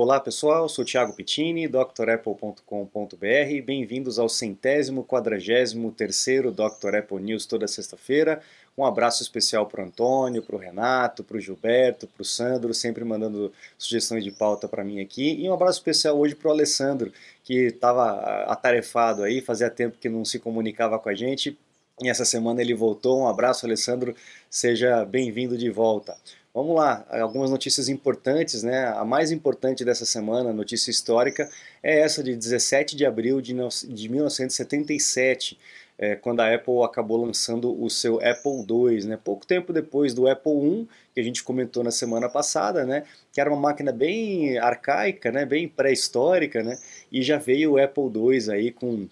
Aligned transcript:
Olá 0.00 0.20
pessoal, 0.20 0.68
sou 0.68 0.84
Thiago 0.84 1.12
Pittini, 1.12 1.66
drapple.com.br. 1.66 3.62
Bem-vindos 3.64 4.16
ao 4.16 4.28
centésimo 4.28 5.04
quadragésimo 5.04 5.90
terceiro 5.90 6.52
Dr. 6.52 6.94
Apple 6.98 7.20
News 7.20 7.46
toda 7.46 7.66
sexta-feira. 7.66 8.40
Um 8.76 8.84
abraço 8.84 9.24
especial 9.24 9.66
para 9.66 9.82
o 9.82 9.86
Antônio, 9.86 10.40
para 10.40 10.54
o 10.54 10.58
Renato, 10.60 11.24
para 11.24 11.36
o 11.36 11.40
Gilberto, 11.40 12.06
para 12.06 12.22
o 12.22 12.24
Sandro, 12.24 12.72
sempre 12.72 13.02
mandando 13.04 13.52
sugestões 13.76 14.22
de 14.22 14.30
pauta 14.30 14.68
para 14.68 14.84
mim 14.84 15.00
aqui. 15.00 15.34
E 15.34 15.50
um 15.50 15.52
abraço 15.52 15.80
especial 15.80 16.16
hoje 16.16 16.36
para 16.36 16.46
o 16.46 16.52
Alessandro, 16.52 17.12
que 17.42 17.66
estava 17.66 18.44
atarefado 18.44 19.24
aí, 19.24 19.40
fazia 19.40 19.68
tempo 19.68 19.98
que 19.98 20.08
não 20.08 20.24
se 20.24 20.38
comunicava 20.38 20.96
com 21.00 21.08
a 21.08 21.14
gente. 21.16 21.58
E 22.00 22.08
essa 22.08 22.24
semana 22.24 22.62
ele 22.62 22.72
voltou. 22.72 23.22
Um 23.22 23.26
abraço, 23.26 23.66
Alessandro. 23.66 24.14
Seja 24.48 25.04
bem-vindo 25.04 25.58
de 25.58 25.68
volta. 25.70 26.16
Vamos 26.58 26.74
lá, 26.74 27.06
algumas 27.08 27.52
notícias 27.52 27.88
importantes, 27.88 28.64
né? 28.64 28.88
A 28.88 29.04
mais 29.04 29.30
importante 29.30 29.84
dessa 29.84 30.04
semana, 30.04 30.52
notícia 30.52 30.90
histórica, 30.90 31.48
é 31.80 32.00
essa 32.00 32.20
de 32.20 32.34
17 32.34 32.96
de 32.96 33.06
abril 33.06 33.40
de 33.40 33.54
1977, 33.54 35.56
é, 35.96 36.16
quando 36.16 36.40
a 36.40 36.52
Apple 36.52 36.82
acabou 36.82 37.24
lançando 37.24 37.80
o 37.80 37.88
seu 37.88 38.16
Apple 38.16 38.66
II, 38.68 39.06
né? 39.06 39.16
Pouco 39.22 39.46
tempo 39.46 39.72
depois 39.72 40.12
do 40.12 40.26
Apple 40.26 40.52
I, 40.52 40.88
que 41.14 41.20
a 41.20 41.22
gente 41.22 41.44
comentou 41.44 41.84
na 41.84 41.92
semana 41.92 42.28
passada, 42.28 42.84
né? 42.84 43.04
Que 43.32 43.40
era 43.40 43.48
uma 43.48 43.60
máquina 43.60 43.92
bem 43.92 44.58
arcaica, 44.58 45.30
né? 45.30 45.46
Bem 45.46 45.68
pré-histórica, 45.68 46.64
né? 46.64 46.76
E 47.12 47.22
já 47.22 47.38
veio 47.38 47.74
o 47.74 47.78
Apple 47.80 48.10
II 48.12 48.52
aí 48.52 48.72
com 48.72 49.06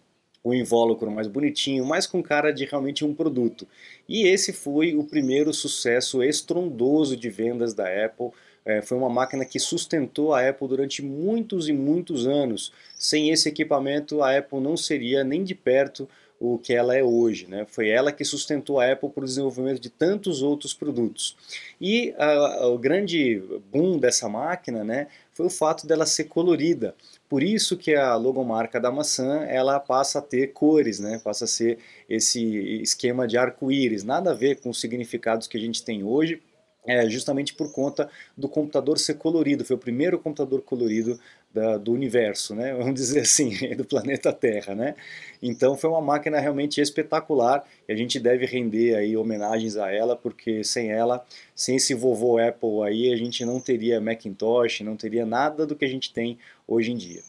o 0.46 0.54
invólucro 0.54 1.10
mais 1.10 1.26
bonitinho, 1.26 1.84
mais 1.84 2.06
com 2.06 2.22
cara 2.22 2.52
de 2.52 2.64
realmente 2.64 3.04
um 3.04 3.12
produto. 3.12 3.66
E 4.08 4.28
esse 4.28 4.52
foi 4.52 4.94
o 4.94 5.02
primeiro 5.02 5.52
sucesso 5.52 6.22
estrondoso 6.22 7.16
de 7.16 7.28
vendas 7.28 7.74
da 7.74 7.84
Apple. 8.04 8.30
É, 8.64 8.80
foi 8.80 8.96
uma 8.96 9.08
máquina 9.08 9.44
que 9.44 9.58
sustentou 9.58 10.32
a 10.32 10.48
Apple 10.48 10.68
durante 10.68 11.02
muitos 11.02 11.68
e 11.68 11.72
muitos 11.72 12.28
anos. 12.28 12.72
Sem 12.96 13.30
esse 13.30 13.48
equipamento, 13.48 14.22
a 14.22 14.38
Apple 14.38 14.60
não 14.60 14.76
seria 14.76 15.24
nem 15.24 15.42
de 15.42 15.52
perto 15.52 16.08
o 16.38 16.58
que 16.58 16.72
ela 16.72 16.96
é 16.96 17.02
hoje. 17.02 17.48
Né? 17.48 17.66
Foi 17.68 17.88
ela 17.88 18.12
que 18.12 18.24
sustentou 18.24 18.78
a 18.78 18.92
Apple 18.92 19.10
para 19.10 19.24
o 19.24 19.26
desenvolvimento 19.26 19.80
de 19.80 19.90
tantos 19.90 20.42
outros 20.42 20.72
produtos. 20.72 21.36
E 21.80 22.14
a, 22.16 22.68
o 22.68 22.78
grande 22.78 23.42
boom 23.72 23.98
dessa 23.98 24.28
máquina 24.28 24.84
né, 24.84 25.08
foi 25.36 25.44
o 25.44 25.50
fato 25.50 25.86
dela 25.86 26.06
ser 26.06 26.24
colorida. 26.24 26.94
Por 27.28 27.42
isso 27.42 27.76
que 27.76 27.94
a 27.94 28.16
logomarca 28.16 28.80
da 28.80 28.90
maçã 28.90 29.44
ela 29.44 29.78
passa 29.78 30.18
a 30.18 30.22
ter 30.22 30.54
cores, 30.54 30.98
né? 30.98 31.20
passa 31.22 31.44
a 31.44 31.48
ser 31.48 31.78
esse 32.08 32.80
esquema 32.80 33.28
de 33.28 33.36
arco-íris, 33.36 34.02
nada 34.02 34.30
a 34.30 34.34
ver 34.34 34.60
com 34.60 34.70
os 34.70 34.80
significados 34.80 35.46
que 35.46 35.58
a 35.58 35.60
gente 35.60 35.84
tem 35.84 36.02
hoje, 36.02 36.42
é 36.86 37.06
justamente 37.10 37.52
por 37.52 37.70
conta 37.70 38.08
do 38.34 38.48
computador 38.48 38.98
ser 38.98 39.14
colorido. 39.14 39.62
Foi 39.62 39.76
o 39.76 39.78
primeiro 39.78 40.18
computador 40.18 40.62
colorido 40.62 41.20
da, 41.52 41.76
do 41.76 41.92
universo, 41.92 42.54
né? 42.54 42.74
vamos 42.78 42.94
dizer 42.94 43.20
assim, 43.20 43.74
do 43.76 43.84
planeta 43.84 44.32
Terra. 44.32 44.74
Né? 44.74 44.94
Então 45.42 45.76
foi 45.76 45.90
uma 45.90 46.00
máquina 46.00 46.38
realmente 46.38 46.80
espetacular 46.80 47.64
e 47.88 47.92
a 47.92 47.96
gente 47.96 48.20
deve 48.20 48.46
render 48.46 48.94
aí 48.94 49.16
homenagens 49.16 49.76
a 49.76 49.90
ela, 49.90 50.16
porque 50.16 50.62
sem 50.62 50.90
ela, 50.90 51.24
sem 51.54 51.76
esse 51.76 51.94
vovô 51.94 52.38
Apple 52.38 52.82
aí, 52.84 53.12
a 53.12 53.16
gente 53.16 53.44
não 53.44 53.60
teria 53.60 54.00
Macintosh, 54.00 54.80
não 54.80 54.96
teria 54.96 55.24
nada 55.24 55.66
do 55.66 55.74
que 55.74 55.84
a 55.84 55.88
gente 55.88 56.12
tem 56.12 56.38
hoje 56.66 56.92
em 56.92 56.96
dia. 56.96 57.22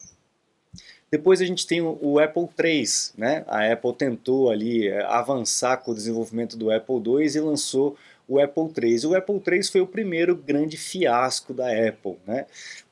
Depois 1.10 1.40
a 1.40 1.46
gente 1.46 1.66
tem 1.66 1.80
o, 1.80 2.18
Apple 2.18 2.48
III, 2.62 2.84
né? 3.16 3.44
A 3.48 3.72
Apple 3.72 3.94
tentou 3.94 4.50
ali 4.50 4.88
é, 4.88 5.02
avançar 5.04 5.78
com 5.78 5.92
o 5.92 5.94
desenvolvimento 5.94 6.56
do 6.56 6.70
Apple 6.70 6.96
II 6.96 7.26
e 7.26 7.40
lançou 7.40 7.96
o 8.28 8.38
Apple 8.38 8.70
III. 8.76 9.06
O 9.06 9.16
Apple 9.16 9.42
III 9.44 9.62
foi 9.64 9.80
o 9.80 9.86
primeiro 9.86 10.36
grande 10.36 10.76
fiasco 10.76 11.54
da 11.54 11.66
Apple. 11.66 12.16
Né? 12.26 12.44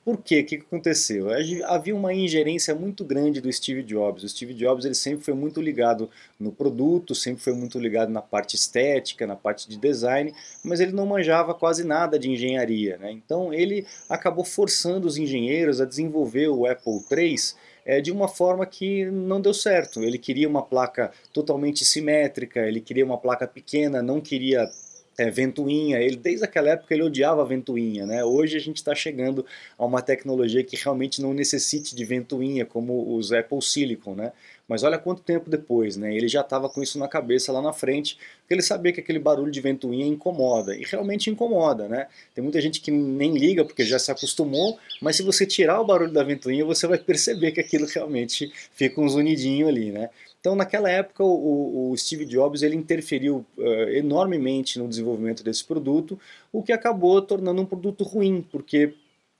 Por 0.03 0.17
quê? 0.17 0.39
O 0.39 0.45
que 0.45 0.55
aconteceu? 0.55 1.27
Havia 1.65 1.95
uma 1.95 2.13
ingerência 2.13 2.73
muito 2.73 3.05
grande 3.05 3.39
do 3.39 3.51
Steve 3.53 3.83
Jobs. 3.83 4.23
O 4.23 4.29
Steve 4.29 4.53
Jobs 4.53 4.83
ele 4.83 4.95
sempre 4.95 5.23
foi 5.23 5.35
muito 5.35 5.61
ligado 5.61 6.09
no 6.39 6.51
produto, 6.51 7.13
sempre 7.13 7.43
foi 7.43 7.53
muito 7.53 7.77
ligado 7.77 8.09
na 8.09 8.21
parte 8.21 8.55
estética, 8.55 9.27
na 9.27 9.35
parte 9.35 9.69
de 9.69 9.77
design, 9.77 10.33
mas 10.63 10.79
ele 10.79 10.91
não 10.91 11.05
manjava 11.05 11.53
quase 11.53 11.83
nada 11.83 12.17
de 12.17 12.31
engenharia. 12.31 12.97
Né? 12.97 13.11
Então 13.11 13.53
ele 13.53 13.85
acabou 14.09 14.43
forçando 14.43 15.07
os 15.07 15.17
engenheiros 15.17 15.79
a 15.79 15.85
desenvolver 15.85 16.47
o 16.47 16.65
Apple 16.65 16.99
III 17.11 17.35
é, 17.85 18.01
de 18.01 18.11
uma 18.11 18.27
forma 18.27 18.65
que 18.65 19.05
não 19.05 19.39
deu 19.39 19.53
certo. 19.53 20.03
Ele 20.03 20.17
queria 20.17 20.47
uma 20.47 20.61
placa 20.61 21.09
totalmente 21.31 21.85
simétrica, 21.85 22.59
ele 22.59 22.81
queria 22.81 23.05
uma 23.05 23.17
placa 23.17 23.47
pequena, 23.47 24.01
não 24.01 24.19
queria 24.19 24.69
é, 25.17 25.31
ventoinha. 25.31 25.99
Ele 25.99 26.15
desde 26.15 26.45
aquela 26.45 26.69
época 26.69 26.93
ele 26.93 27.03
odiava 27.03 27.41
a 27.41 27.45
ventoinha, 27.45 28.05
né? 28.05 28.23
Hoje 28.23 28.55
a 28.55 28.59
gente 28.59 28.77
está 28.77 28.93
chegando 28.93 29.45
a 29.77 29.85
uma 29.85 30.01
tecnologia 30.01 30.63
que 30.63 30.75
realmente 30.75 31.21
não 31.21 31.33
necessite 31.33 31.95
de 31.95 32.05
ventoinha, 32.05 32.65
como 32.65 33.15
os 33.15 33.31
Apple 33.33 33.61
Silicon, 33.61 34.15
né? 34.15 34.31
Mas 34.67 34.83
olha 34.83 34.97
quanto 34.97 35.21
tempo 35.21 35.49
depois, 35.49 35.95
né? 35.95 36.15
Ele 36.15 36.27
já 36.27 36.41
estava 36.41 36.69
com 36.69 36.83
isso 36.83 36.99
na 36.99 37.07
cabeça 37.07 37.51
lá 37.53 37.61
na 37.61 37.71
frente, 37.71 38.17
porque 38.41 38.53
ele 38.53 38.61
sabia 38.61 38.91
que 38.91 38.99
aquele 38.99 39.17
barulho 39.17 39.49
de 39.49 39.61
ventoinha 39.61 40.05
incomoda, 40.05 40.75
e 40.75 40.83
realmente 40.83 41.29
incomoda, 41.29 41.87
né? 41.87 42.07
Tem 42.35 42.43
muita 42.43 42.59
gente 42.59 42.81
que 42.81 42.91
nem 42.91 43.37
liga 43.37 43.63
porque 43.63 43.83
já 43.85 43.97
se 43.97 44.11
acostumou, 44.11 44.77
mas 45.01 45.15
se 45.15 45.23
você 45.23 45.45
tirar 45.45 45.79
o 45.79 45.85
barulho 45.85 46.11
da 46.11 46.21
ventoinha, 46.21 46.65
você 46.65 46.85
vai 46.85 46.97
perceber 46.99 47.53
que 47.53 47.61
aquilo 47.61 47.85
realmente 47.85 48.51
fica 48.73 48.99
um 48.99 49.07
zonidinho 49.07 49.67
ali, 49.69 49.91
né? 49.91 50.09
Então, 50.47 50.55
naquela 50.55 50.89
época, 50.89 51.25
o, 51.25 51.91
o 51.91 51.97
Steve 51.97 52.23
Jobs 52.23 52.61
ele 52.61 52.73
interferiu 52.73 53.45
uh, 53.57 53.89
enormemente 53.89 54.79
no 54.79 54.87
desenvolvimento 54.87 55.43
desse 55.43 55.61
produto, 55.61 56.17
o 56.53 56.63
que 56.63 56.71
acabou 56.71 57.21
tornando 57.21 57.61
um 57.61 57.65
produto 57.65 58.05
ruim, 58.05 58.41
porque 58.49 58.93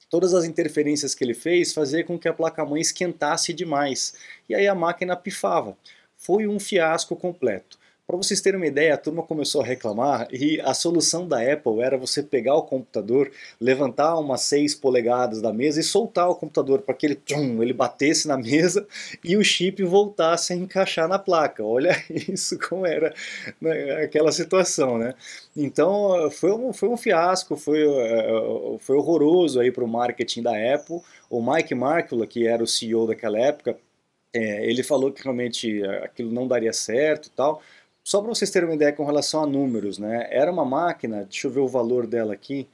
todas 0.10 0.34
as 0.34 0.44
interferências 0.44 1.16
que 1.16 1.24
ele 1.24 1.34
fez 1.34 1.74
fazia 1.74 2.04
com 2.04 2.20
que 2.20 2.28
a 2.28 2.34
placa-mãe 2.34 2.82
esquentasse 2.82 3.54
demais, 3.54 4.16
e 4.50 4.54
aí 4.54 4.68
a 4.68 4.76
máquina 4.76 5.16
pifava. 5.16 5.78
Foi 6.18 6.46
um 6.46 6.60
fiasco 6.60 7.16
completo. 7.16 7.80
Para 8.08 8.16
vocês 8.16 8.40
terem 8.40 8.58
uma 8.58 8.66
ideia, 8.66 8.94
a 8.94 8.98
turma 8.98 9.22
começou 9.22 9.60
a 9.60 9.66
reclamar 9.66 10.30
e 10.32 10.62
a 10.62 10.74
solução 10.74 11.28
da 11.28 11.42
Apple 11.42 11.82
era 11.82 11.98
você 11.98 12.24
pegar 12.24 12.56
o 12.56 12.64
computador, 12.64 13.30
levantar 13.60 14.18
umas 14.18 14.44
6 14.44 14.76
polegadas 14.76 15.42
da 15.42 15.52
mesa 15.52 15.82
e 15.82 15.84
soltar 15.84 16.30
o 16.30 16.36
computador 16.36 16.80
para 16.80 16.96
que 16.96 17.06
ele, 17.06 17.16
tchum, 17.16 17.62
ele 17.62 17.74
batesse 17.74 18.26
na 18.26 18.38
mesa 18.38 18.88
e 19.22 19.36
o 19.36 19.44
chip 19.44 19.84
voltasse 19.84 20.54
a 20.54 20.56
encaixar 20.56 21.10
na 21.10 21.20
placa. 21.20 21.66
Olha 21.66 22.02
isso 22.10 22.58
como 22.58 22.86
era 22.86 23.14
né, 23.60 24.06
aquela 24.06 24.32
situação, 24.32 24.98
né? 24.98 25.14
Então 25.54 26.32
foi 26.32 26.54
um, 26.54 26.72
foi 26.72 26.88
um 26.88 26.96
fiasco, 26.96 27.58
foi, 27.58 27.86
uh, 27.86 28.80
foi 28.80 28.96
horroroso 28.96 29.60
aí 29.60 29.70
para 29.70 29.84
o 29.84 29.88
marketing 29.88 30.44
da 30.44 30.54
Apple. 30.74 31.02
O 31.30 31.42
Mike 31.42 31.76
Markula, 31.76 32.26
que 32.26 32.48
era 32.48 32.64
o 32.64 32.68
CEO 32.68 33.06
daquela 33.06 33.38
época, 33.38 33.78
é, 34.34 34.70
ele 34.70 34.84
falou 34.84 35.12
que 35.12 35.24
realmente 35.24 35.84
aquilo 36.04 36.32
não 36.32 36.48
daria 36.48 36.72
certo 36.72 37.28
e 37.28 37.32
tal. 37.32 37.62
Só 38.08 38.22
para 38.22 38.30
vocês 38.30 38.50
terem 38.50 38.70
uma 38.70 38.76
ideia 38.76 38.94
com 38.94 39.04
relação 39.04 39.44
a 39.44 39.46
números, 39.46 39.98
né? 39.98 40.30
Era 40.32 40.50
uma 40.50 40.64
máquina, 40.64 41.26
deixa 41.26 41.46
eu 41.46 41.52
ver 41.52 41.60
o 41.60 41.68
valor 41.68 42.08
dela 42.08 42.34
aqui, 42.34 42.66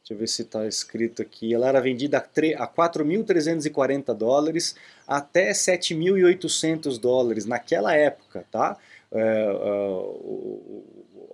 deixa 0.00 0.12
eu 0.12 0.18
ver 0.18 0.28
se 0.28 0.42
está 0.42 0.66
escrito 0.66 1.22
aqui, 1.22 1.54
ela 1.54 1.66
era 1.66 1.80
vendida 1.80 2.18
a 2.18 2.20
4.340 2.68 4.12
dólares 4.12 4.76
até 5.08 5.50
7.800 5.52 7.00
dólares 7.00 7.46
naquela 7.46 7.94
época, 7.94 8.44
tá? 8.52 8.76
É, 9.10 9.18
é, 9.18 9.54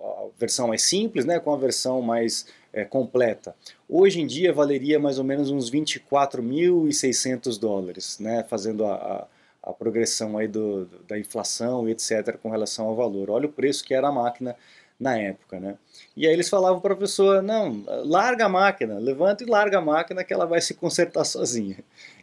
a 0.03 0.29
versão 0.39 0.69
mais 0.69 0.83
simples, 0.83 1.25
né, 1.25 1.37
com 1.37 1.53
a 1.53 1.57
versão 1.57 2.01
mais 2.01 2.47
é, 2.71 2.85
completa. 2.85 3.53
Hoje 3.89 4.21
em 4.21 4.25
dia 4.25 4.53
valeria 4.53 4.97
mais 5.01 5.17
ou 5.17 5.25
menos 5.25 5.51
uns 5.51 5.69
24.600 5.69 7.59
dólares, 7.59 8.19
né, 8.19 8.41
fazendo 8.49 8.85
a, 8.85 8.93
a 8.93 9.27
a 9.61 9.73
progressão 9.73 10.37
aí 10.37 10.47
do, 10.47 10.85
da 11.07 11.17
inflação 11.17 11.87
e 11.87 11.91
etc. 11.91 12.37
com 12.41 12.49
relação 12.49 12.87
ao 12.87 12.95
valor. 12.95 13.29
Olha 13.29 13.45
o 13.47 13.51
preço 13.51 13.83
que 13.83 13.93
era 13.93 14.07
a 14.07 14.11
máquina 14.11 14.55
na 14.99 15.17
época, 15.17 15.59
né? 15.59 15.77
E 16.15 16.27
aí 16.27 16.33
eles 16.33 16.49
falavam 16.49 16.81
para 16.81 16.93
a 16.93 16.97
pessoa, 16.97 17.41
não, 17.41 17.83
larga 18.05 18.45
a 18.45 18.49
máquina, 18.49 18.99
levanta 18.99 19.43
e 19.43 19.47
larga 19.47 19.77
a 19.77 19.81
máquina 19.81 20.23
que 20.23 20.33
ela 20.33 20.45
vai 20.45 20.59
se 20.59 20.73
consertar 20.73 21.23
sozinha. 21.23 21.77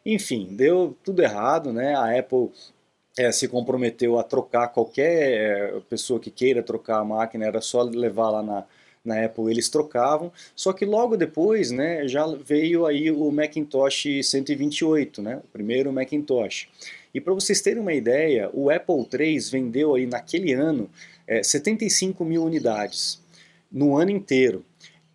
Enfim, 0.04 0.48
deu 0.54 0.96
tudo 1.02 1.22
errado, 1.22 1.72
né? 1.72 1.94
A 1.94 2.18
Apple 2.18 2.50
é, 3.18 3.32
se 3.32 3.48
comprometeu 3.48 4.18
a 4.18 4.22
trocar 4.22 4.68
qualquer 4.68 5.76
é, 5.76 5.80
pessoa 5.88 6.20
que 6.20 6.30
queira 6.30 6.62
trocar 6.62 6.98
a 6.98 7.04
máquina, 7.04 7.46
era 7.46 7.60
só 7.62 7.82
levar 7.82 8.28
lá 8.30 8.42
na, 8.42 8.64
na 9.02 9.24
Apple 9.24 9.50
eles 9.50 9.68
trocavam, 9.70 10.30
só 10.54 10.72
que 10.72 10.84
logo 10.84 11.16
depois 11.16 11.70
né, 11.70 12.06
já 12.06 12.26
veio 12.26 12.84
aí 12.84 13.10
o 13.10 13.30
Macintosh 13.30 14.06
128, 14.22 15.22
né, 15.22 15.40
o 15.42 15.48
primeiro 15.48 15.92
Macintosh. 15.92 16.68
E 17.16 17.20
para 17.20 17.32
vocês 17.32 17.62
terem 17.62 17.80
uma 17.80 17.94
ideia, 17.94 18.50
o 18.52 18.68
Apple 18.68 19.08
III 19.10 19.38
vendeu 19.50 19.94
aí 19.94 20.04
naquele 20.04 20.52
ano 20.52 20.90
é, 21.26 21.42
75 21.42 22.22
mil 22.22 22.44
unidades 22.44 23.22
no 23.72 23.96
ano 23.96 24.10
inteiro. 24.10 24.62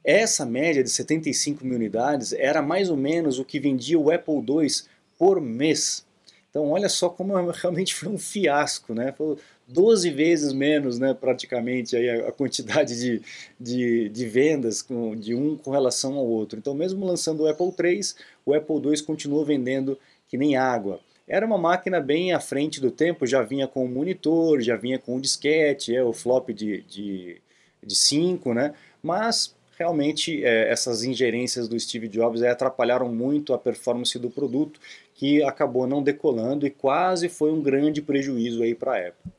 Essa 0.03 0.43
média 0.43 0.83
de 0.83 0.89
75 0.89 1.63
mil 1.63 1.75
unidades 1.75 2.33
era 2.33 2.59
mais 2.59 2.89
ou 2.89 2.97
menos 2.97 3.37
o 3.37 3.45
que 3.45 3.59
vendia 3.59 3.99
o 3.99 4.09
Apple 4.09 4.33
II 4.33 4.67
por 5.15 5.39
mês. 5.39 6.03
Então 6.49 6.71
olha 6.71 6.89
só 6.89 7.07
como 7.07 7.35
realmente 7.53 7.93
foi 7.93 8.09
um 8.09 8.17
fiasco, 8.17 8.95
né? 8.95 9.11
Foi 9.15 9.37
12 9.67 10.09
vezes 10.09 10.53
menos, 10.53 10.97
né, 10.97 11.13
praticamente, 11.13 11.95
aí 11.95 12.09
a, 12.09 12.31
quantidade 12.31 12.99
de, 12.99 13.21
de, 13.59 14.09
de, 14.09 14.25
vendas 14.25 14.81
com, 14.81 15.15
de 15.15 15.35
um 15.35 15.55
com 15.55 15.69
relação 15.69 16.15
ao 16.15 16.25
outro. 16.25 16.57
Então, 16.57 16.73
mesmo 16.73 17.05
lançando 17.05 17.43
o 17.43 17.47
Apple 17.47 17.71
3, 17.71 18.15
o 18.43 18.55
Apple 18.55 18.81
2 18.81 19.01
continuou 19.01 19.45
vendendo 19.45 19.99
que 20.27 20.35
nem 20.35 20.57
água. 20.57 20.99
Era 21.31 21.45
uma 21.45 21.57
máquina 21.57 22.01
bem 22.01 22.33
à 22.33 22.41
frente 22.41 22.81
do 22.81 22.91
tempo, 22.91 23.25
já 23.25 23.41
vinha 23.41 23.65
com 23.65 23.85
o 23.85 23.87
monitor, 23.87 24.59
já 24.59 24.75
vinha 24.75 24.99
com 24.99 25.15
o 25.15 25.21
disquete, 25.21 25.95
é, 25.95 26.03
o 26.03 26.11
flop 26.11 26.49
de 26.49 26.81
5, 26.81 26.89
de, 26.89 27.41
de 27.81 27.95
cinco, 27.95 28.53
né? 28.53 28.73
mas 29.01 29.55
realmente 29.79 30.43
é, 30.43 30.69
essas 30.69 31.05
ingerências 31.05 31.69
do 31.69 31.79
Steve 31.79 32.09
Jobs 32.09 32.41
é, 32.41 32.49
atrapalharam 32.49 33.07
muito 33.07 33.53
a 33.53 33.57
performance 33.57 34.19
do 34.19 34.29
produto, 34.29 34.77
que 35.15 35.41
acabou 35.41 35.87
não 35.87 36.03
decolando 36.03 36.67
e 36.67 36.69
quase 36.69 37.29
foi 37.29 37.49
um 37.49 37.61
grande 37.61 38.01
prejuízo 38.01 38.61
aí 38.61 38.75
para 38.75 38.91
a 38.91 39.07
Apple. 39.07 39.31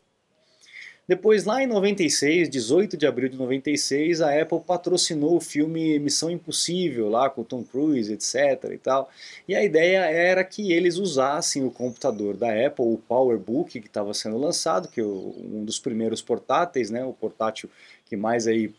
Depois, 1.06 1.44
lá 1.44 1.60
em 1.60 1.66
96, 1.66 2.48
18 2.48 2.96
de 2.96 3.06
abril 3.06 3.28
de 3.28 3.36
96, 3.36 4.20
a 4.20 4.40
Apple 4.40 4.60
patrocinou 4.60 5.36
o 5.36 5.40
filme 5.40 5.98
Missão 5.98 6.30
Impossível, 6.30 7.08
lá 7.08 7.28
com 7.28 7.42
Tom 7.42 7.64
Cruise, 7.64 8.12
etc. 8.12 8.70
e 8.72 8.78
tal. 8.78 9.10
E 9.48 9.54
a 9.54 9.64
ideia 9.64 10.04
era 10.04 10.44
que 10.44 10.72
eles 10.72 10.98
usassem 10.98 11.64
o 11.64 11.72
computador 11.72 12.36
da 12.36 12.48
Apple, 12.48 12.84
o 12.84 12.98
PowerBook, 13.08 13.80
que 13.80 13.86
estava 13.86 14.14
sendo 14.14 14.38
lançado, 14.38 14.88
que 14.88 15.00
é 15.00 15.04
um 15.04 15.64
dos 15.64 15.80
primeiros 15.80 16.22
portáteis, 16.22 16.88
né, 16.88 17.04
o 17.04 17.12
portátil 17.12 17.68
que 18.06 18.16
mais 18.16 18.46
aí 18.46 18.72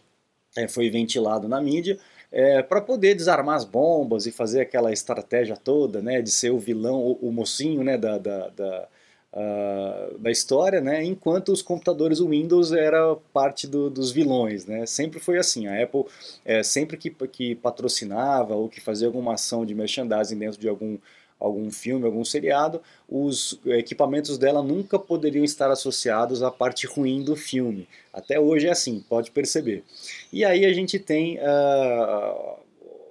é, 0.56 0.68
foi 0.68 0.90
ventilado 0.90 1.48
na 1.50 1.62
mídia, 1.62 2.00
é, 2.32 2.64
para 2.64 2.82
poder 2.82 3.16
desarmar 3.16 3.56
as 3.56 3.66
bombas 3.66 4.26
e 4.26 4.32
fazer 4.32 4.62
aquela 4.62 4.92
estratégia 4.94 5.58
toda, 5.58 6.02
né, 6.02 6.22
de 6.22 6.32
ser 6.32 6.52
o 6.52 6.58
vilão, 6.58 7.00
o, 7.00 7.30
o 7.30 7.32
mocinho, 7.32 7.84
né, 7.84 7.98
da, 7.98 8.18
da, 8.18 8.48
da, 8.50 8.88
uh, 9.34 10.18
da 10.18 10.32
história, 10.32 10.80
né, 10.80 11.04
enquanto 11.04 11.52
os 11.52 11.62
computadores 11.62 12.20
Windows 12.20 12.72
era 12.72 13.16
parte 13.34 13.68
do, 13.68 13.90
dos 13.90 14.12
vilões, 14.12 14.66
né, 14.66 14.86
sempre 14.86 15.20
foi 15.20 15.38
assim, 15.38 15.68
a 15.68 15.82
Apple 15.82 16.06
é, 16.46 16.64
sempre 16.64 16.98
que, 16.98 17.10
que 17.10 17.56
patrocinava 17.56 18.56
ou 18.56 18.70
que 18.70 18.80
fazia 18.80 19.08
alguma 19.08 19.34
ação 19.34 19.66
de 19.66 19.74
merchandising 19.74 20.38
dentro 20.38 20.60
de 20.60 20.70
algum 20.70 20.98
algum 21.40 21.70
filme, 21.70 22.06
algum 22.06 22.24
seriado, 22.24 22.82
os 23.10 23.60
equipamentos 23.66 24.38
dela 24.38 24.64
nunca 24.64 24.98
poderiam 24.98 25.44
estar 25.44 25.70
associados 25.70 26.42
à 26.42 26.50
parte 26.50 26.88
ruim 26.88 27.22
do 27.22 27.36
filme. 27.36 27.86
Até 28.14 28.40
hoje 28.40 28.68
é 28.68 28.72
assim, 28.72 29.04
pode 29.10 29.30
perceber. 29.30 29.84
E 30.32 30.46
aí 30.46 30.66
a 30.66 30.72
gente 30.72 30.98
tem. 30.98 31.38
Uh, 31.40 32.63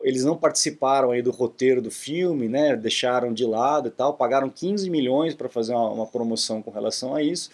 eles 0.03 0.25
não 0.25 0.37
participaram 0.37 1.11
aí 1.11 1.23
do 1.23 1.31
roteiro 1.31 1.81
do 1.81 1.91
filme, 1.91 2.49
né, 2.49 2.77
deixaram 2.77 3.33
de 3.33 3.45
lado 3.45 3.89
e 3.89 3.91
tal, 3.91 4.15
pagaram 4.15 4.51
15 4.51 4.91
milhões 4.91 5.35
para 5.35 5.49
fazer 5.49 5.73
uma, 5.73 5.91
uma 5.91 6.07
promoção 6.07 6.63
com 6.63 6.71
relação 6.71 7.15
a 7.15 7.23
isso. 7.23 7.51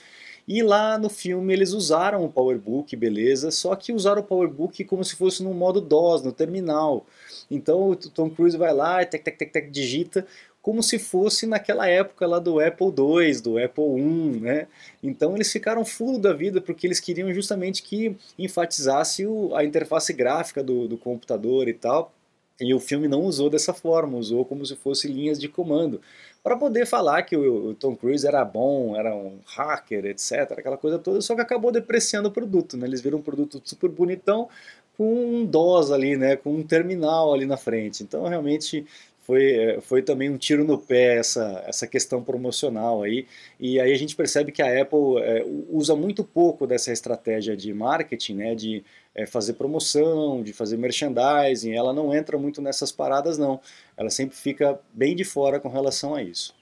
E 0.46 0.62
lá 0.62 0.96
no 0.96 1.10
filme 1.10 1.52
eles 1.52 1.72
usaram 1.72 2.24
o 2.24 2.32
PowerBook, 2.32 2.96
beleza, 2.96 3.50
só 3.50 3.76
que 3.76 3.92
usaram 3.92 4.22
o 4.22 4.24
PowerBook 4.24 4.82
como 4.84 5.04
se 5.04 5.14
fosse 5.14 5.42
no 5.42 5.52
modo 5.52 5.78
DOS, 5.78 6.22
no 6.22 6.32
terminal. 6.32 7.04
Então 7.50 7.90
o 7.90 7.96
Tom 7.96 8.30
Cruise 8.30 8.56
vai 8.56 8.72
lá, 8.72 9.04
tec, 9.04 9.22
tec, 9.22 9.36
tec, 9.36 9.52
tec, 9.52 9.70
digita, 9.70 10.26
como 10.62 10.82
se 10.82 10.98
fosse 10.98 11.46
naquela 11.46 11.86
época 11.86 12.26
lá 12.26 12.38
do 12.38 12.60
Apple 12.60 12.88
II, 12.88 13.40
do 13.42 13.58
Apple 13.58 14.00
I, 14.00 14.40
né? 14.40 14.66
Então 15.02 15.34
eles 15.34 15.52
ficaram 15.52 15.84
fulo 15.84 16.18
da 16.18 16.32
vida 16.32 16.60
porque 16.62 16.86
eles 16.86 16.98
queriam 16.98 17.32
justamente 17.32 17.82
que 17.82 18.16
enfatizasse 18.38 19.26
o, 19.26 19.54
a 19.54 19.64
interface 19.64 20.12
gráfica 20.14 20.62
do, 20.62 20.88
do 20.88 20.96
computador 20.96 21.68
e 21.68 21.74
tal. 21.74 22.12
E 22.60 22.74
o 22.74 22.80
filme 22.80 23.06
não 23.06 23.22
usou 23.22 23.48
dessa 23.48 23.72
forma, 23.72 24.18
usou 24.18 24.44
como 24.44 24.66
se 24.66 24.74
fosse 24.74 25.06
linhas 25.06 25.38
de 25.38 25.48
comando 25.48 26.00
para 26.42 26.56
poder 26.56 26.86
falar 26.86 27.22
que 27.22 27.36
o, 27.36 27.74
Tom 27.74 27.94
Cruise 27.94 28.26
era 28.26 28.44
bom, 28.44 28.96
era 28.96 29.14
um 29.14 29.38
hacker, 29.44 30.06
etc, 30.06 30.52
aquela 30.52 30.78
coisa 30.78 30.98
toda, 30.98 31.20
só 31.20 31.34
que 31.34 31.40
acabou 31.40 31.70
depreciando 31.70 32.28
o 32.28 32.32
produto, 32.32 32.76
né? 32.76 32.86
Eles 32.86 33.00
viram 33.00 33.18
um 33.18 33.22
produto 33.22 33.60
super 33.64 33.90
bonitão 33.90 34.48
com 34.96 35.14
um 35.14 35.44
DOS 35.44 35.92
ali, 35.92 36.16
né, 36.16 36.36
com 36.36 36.54
um 36.54 36.62
terminal 36.62 37.32
ali 37.32 37.46
na 37.46 37.56
frente. 37.56 38.02
Então 38.02 38.26
realmente 38.26 38.84
foi, 39.28 39.52
é, 39.52 39.80
foi 39.80 40.02
também 40.02 40.30
um 40.30 40.38
tiro 40.38 40.64
no 40.64 40.78
pé 40.78 41.18
essa, 41.18 41.62
essa 41.66 41.86
questão 41.86 42.24
promocional 42.24 43.02
aí. 43.02 43.26
E 43.60 43.78
aí 43.78 43.92
a 43.92 43.98
gente 43.98 44.16
percebe 44.16 44.50
que 44.50 44.62
a 44.62 44.80
Apple 44.80 45.18
é, 45.18 45.44
usa 45.70 45.94
muito 45.94 46.24
pouco 46.24 46.66
dessa 46.66 46.90
estratégia 46.90 47.56
de 47.56 47.72
marketing, 47.74 48.34
né, 48.34 48.54
de 48.54 48.82
é, 49.18 49.26
fazer 49.26 49.54
promoção, 49.54 50.42
de 50.42 50.52
fazer 50.52 50.76
merchandising. 50.76 51.72
Ela 51.72 51.92
não 51.92 52.14
entra 52.14 52.38
muito 52.38 52.62
nessas 52.62 52.92
paradas, 52.92 53.36
não. 53.36 53.60
Ela 53.96 54.10
sempre 54.10 54.36
fica 54.36 54.78
bem 54.92 55.16
de 55.16 55.24
fora 55.24 55.58
com 55.58 55.68
relação 55.68 56.14
a 56.14 56.22
isso. 56.22 56.54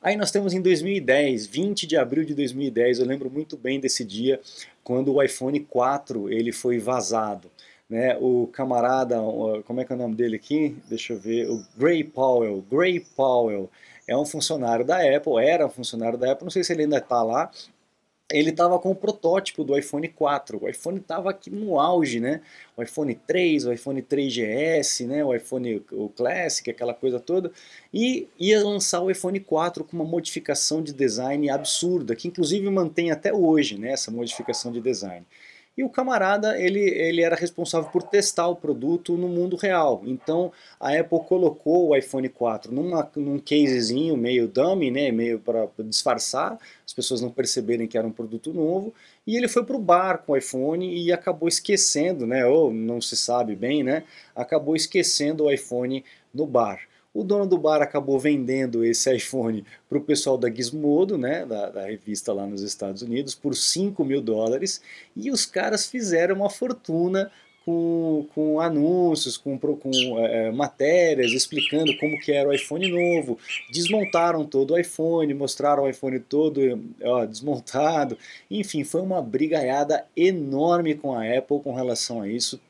Aí 0.00 0.16
nós 0.16 0.30
temos 0.30 0.54
em 0.54 0.62
2010, 0.62 1.46
20 1.46 1.86
de 1.86 1.98
abril 1.98 2.24
de 2.24 2.34
2010, 2.34 3.00
eu 3.00 3.06
lembro 3.06 3.30
muito 3.30 3.58
bem 3.58 3.78
desse 3.78 4.02
dia, 4.02 4.40
quando 4.82 5.12
o 5.12 5.22
iPhone 5.22 5.60
4 5.60 6.32
ele 6.32 6.52
foi 6.52 6.78
vazado 6.78 7.50
né, 7.90 8.16
o 8.18 8.46
camarada, 8.46 9.16
como 9.66 9.80
é 9.80 9.84
que 9.84 9.92
é 9.92 9.96
o 9.96 9.98
nome 9.98 10.14
dele 10.14 10.36
aqui? 10.36 10.74
Deixa 10.88 11.12
eu 11.12 11.18
ver, 11.18 11.50
o 11.50 11.62
Gray 11.76 12.02
Powell. 12.02 12.64
Gray 12.70 13.00
Powell 13.00 13.68
é 14.08 14.16
um 14.16 14.24
funcionário 14.24 14.84
da 14.84 14.98
Apple, 15.14 15.44
era 15.44 15.66
um 15.66 15.70
funcionário 15.70 16.16
da 16.16 16.32
Apple, 16.32 16.44
não 16.44 16.50
sei 16.50 16.64
se 16.64 16.72
ele 16.72 16.84
ainda 16.84 16.98
está 16.98 17.22
lá. 17.22 17.50
Ele 18.30 18.50
estava 18.50 18.78
com 18.78 18.90
o 18.90 18.94
protótipo 18.94 19.64
do 19.64 19.76
iPhone 19.76 20.08
4. 20.08 20.62
O 20.62 20.68
iPhone 20.68 20.98
estava 20.98 21.30
aqui 21.30 21.50
no 21.50 21.80
auge, 21.80 22.20
né? 22.20 22.40
O 22.76 22.82
iPhone 22.82 23.14
3, 23.14 23.66
o 23.66 23.72
iPhone 23.72 24.00
3GS, 24.02 25.06
né? 25.06 25.24
O 25.24 25.34
iPhone 25.34 25.82
o 25.92 26.08
Classic, 26.08 26.70
aquela 26.70 26.94
coisa 26.94 27.18
toda. 27.18 27.50
E 27.92 28.28
ia 28.38 28.62
lançar 28.62 29.00
o 29.00 29.10
iPhone 29.10 29.40
4 29.40 29.84
com 29.84 29.96
uma 29.96 30.04
modificação 30.04 30.82
de 30.82 30.92
design 30.92 31.50
absurda, 31.50 32.14
que 32.14 32.28
inclusive 32.28 32.68
mantém 32.70 33.10
até 33.10 33.32
hoje, 33.32 33.78
né? 33.78 33.92
Essa 33.92 34.10
modificação 34.10 34.70
de 34.70 34.80
design. 34.80 35.26
E 35.80 35.82
o 35.82 35.88
camarada, 35.88 36.60
ele, 36.60 36.78
ele 36.78 37.22
era 37.22 37.34
responsável 37.34 37.88
por 37.90 38.02
testar 38.02 38.46
o 38.48 38.54
produto 38.54 39.16
no 39.16 39.26
mundo 39.26 39.56
real. 39.56 40.02
Então, 40.04 40.52
a 40.78 40.92
Apple 40.92 41.20
colocou 41.20 41.88
o 41.88 41.96
iPhone 41.96 42.28
4 42.28 42.70
numa, 42.70 43.10
num 43.16 43.38
casezinho 43.38 44.14
meio 44.14 44.46
dummy, 44.46 44.90
né, 44.90 45.10
meio 45.10 45.40
para 45.40 45.70
disfarçar, 45.78 46.58
as 46.86 46.92
pessoas 46.92 47.22
não 47.22 47.30
perceberem 47.30 47.88
que 47.88 47.96
era 47.96 48.06
um 48.06 48.12
produto 48.12 48.52
novo, 48.52 48.92
e 49.26 49.38
ele 49.38 49.48
foi 49.48 49.64
para 49.64 49.74
o 49.74 49.78
bar 49.78 50.18
com 50.18 50.32
o 50.32 50.36
iPhone 50.36 51.02
e 51.02 51.10
acabou 51.10 51.48
esquecendo, 51.48 52.26
né, 52.26 52.44
ou 52.44 52.70
não 52.70 53.00
se 53.00 53.16
sabe 53.16 53.56
bem, 53.56 53.82
né, 53.82 54.04
acabou 54.36 54.76
esquecendo 54.76 55.44
o 55.44 55.50
iPhone 55.50 56.04
no 56.34 56.46
bar. 56.46 56.89
O 57.12 57.24
dono 57.24 57.46
do 57.46 57.58
bar 57.58 57.82
acabou 57.82 58.18
vendendo 58.20 58.84
esse 58.84 59.12
iPhone 59.12 59.64
para 59.88 59.98
o 59.98 60.00
pessoal 60.00 60.38
da 60.38 60.48
Gizmodo, 60.48 61.18
né, 61.18 61.44
da, 61.44 61.68
da, 61.68 61.86
revista 61.86 62.32
lá 62.32 62.46
nos 62.46 62.62
Estados 62.62 63.02
Unidos, 63.02 63.34
por 63.34 63.56
5 63.56 64.04
mil 64.04 64.20
dólares, 64.20 64.80
e 65.16 65.30
os 65.30 65.44
caras 65.44 65.86
fizeram 65.86 66.36
uma 66.36 66.48
fortuna 66.48 67.30
com, 67.64 68.26
com 68.34 68.60
anúncios, 68.60 69.36
com, 69.36 69.58
com 69.58 70.18
é, 70.18 70.50
matérias 70.50 71.32
explicando 71.32 71.96
como 71.98 72.18
que 72.20 72.32
era 72.32 72.48
o 72.48 72.52
iPhone 72.52 72.88
novo, 72.88 73.38
desmontaram 73.72 74.44
todo 74.44 74.74
o 74.74 74.78
iPhone, 74.78 75.34
mostraram 75.34 75.84
o 75.84 75.88
iPhone 75.88 76.18
todo 76.20 76.60
ó, 77.02 77.24
desmontado, 77.26 78.16
enfim, 78.50 78.84
foi 78.84 79.00
uma 79.00 79.20
brigaiada 79.20 80.06
enorme 80.16 80.94
com 80.94 81.14
a 81.14 81.24
Apple 81.24 81.60
com 81.60 81.74
relação 81.74 82.22
a 82.22 82.28
isso, 82.28 82.60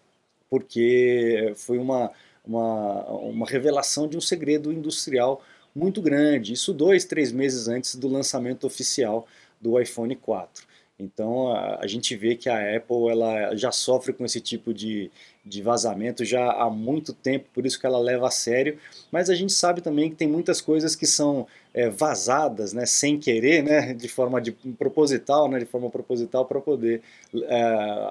porque 0.48 1.52
foi 1.56 1.78
uma 1.78 2.10
uma, 2.44 3.04
uma 3.10 3.46
revelação 3.46 4.08
de 4.08 4.16
um 4.16 4.20
segredo 4.20 4.72
industrial 4.72 5.42
muito 5.74 6.02
grande. 6.02 6.52
Isso 6.52 6.72
dois, 6.72 7.04
três 7.04 7.32
meses 7.32 7.68
antes 7.68 7.94
do 7.94 8.08
lançamento 8.08 8.66
oficial 8.66 9.26
do 9.60 9.80
iPhone 9.80 10.14
4. 10.16 10.70
Então 11.00 11.48
a, 11.48 11.78
a, 11.80 11.86
gente 11.86 12.14
vê 12.14 12.36
que 12.36 12.48
a 12.48 12.76
Apple 12.76 13.08
ela 13.08 13.56
já 13.56 13.72
sofre 13.72 14.12
com 14.12 14.24
esse 14.24 14.40
tipo 14.40 14.74
de, 14.74 15.10
de 15.44 15.62
vazamento 15.62 16.24
já 16.24 16.52
há 16.52 16.68
muito 16.68 17.12
tempo, 17.12 17.48
por 17.54 17.64
isso 17.64 17.80
que 17.80 17.86
ela 17.86 17.98
leva 17.98 18.28
a 18.28 18.30
sério. 18.30 18.78
Mas 19.10 19.30
a 19.30 19.34
gente 19.34 19.52
sabe 19.52 19.80
também 19.80 20.10
que 20.10 20.16
tem 20.16 20.28
muitas 20.28 20.60
coisas 20.60 20.94
que 20.94 21.06
são 21.06 21.46
é, 21.72 21.88
vazadas, 21.88 22.72
né, 22.72 22.84
sem 22.84 23.18
querer, 23.18 23.62
né, 23.62 23.94
de 23.94 24.08
forma 24.08 24.40
de 24.40 24.52
proposital, 24.52 25.48
né, 25.48 25.58
de 25.58 25.64
forma 25.64 25.88
proposital 25.88 26.44
para 26.44 26.60
poder 26.60 27.00
é, 27.34 27.62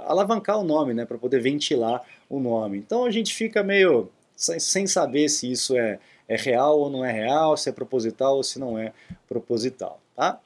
alavancar 0.06 0.60
o 0.60 0.64
nome, 0.64 0.94
né, 0.94 1.06
para 1.06 1.18
poder 1.18 1.42
ventilar 1.42 2.04
o 2.28 2.40
nome. 2.40 2.78
Então 2.78 3.06
a 3.06 3.12
gente 3.12 3.34
fica 3.34 3.62
meio 3.62 4.10
sem 4.40 4.88
saber 4.88 5.28
se 5.28 5.52
isso 5.52 5.78
é, 5.78 6.00
é 6.28 6.36
real 6.38 6.80
ou 6.80 6.90
não 6.90 7.04
é 7.04 7.12
real, 7.12 7.58
se 7.58 7.70
é 7.70 7.72
proposital 7.72 8.38
ou 8.38 8.44
se 8.44 8.58
não 8.58 8.80
é 8.80 8.94
proposital, 9.28 10.00
tá? 10.16 10.40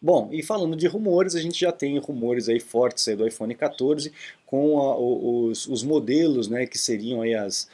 Bom, 0.00 0.28
e 0.32 0.44
falando 0.44 0.76
de 0.76 0.86
rumores, 0.86 1.34
a 1.34 1.40
gente 1.40 1.58
já 1.58 1.72
tem 1.72 1.98
rumores 1.98 2.48
aí 2.48 2.60
fortes 2.60 3.06
aí 3.08 3.16
do 3.16 3.26
iPhone 3.26 3.52
14 3.54 4.12
com 4.46 4.80
a, 4.80 4.96
os, 4.96 5.66
os, 5.66 5.82
modelos, 5.82 6.48
né, 6.48 6.66
que 6.66 6.78
seriam 6.78 7.20
aí 7.20 7.34
as 7.34 7.68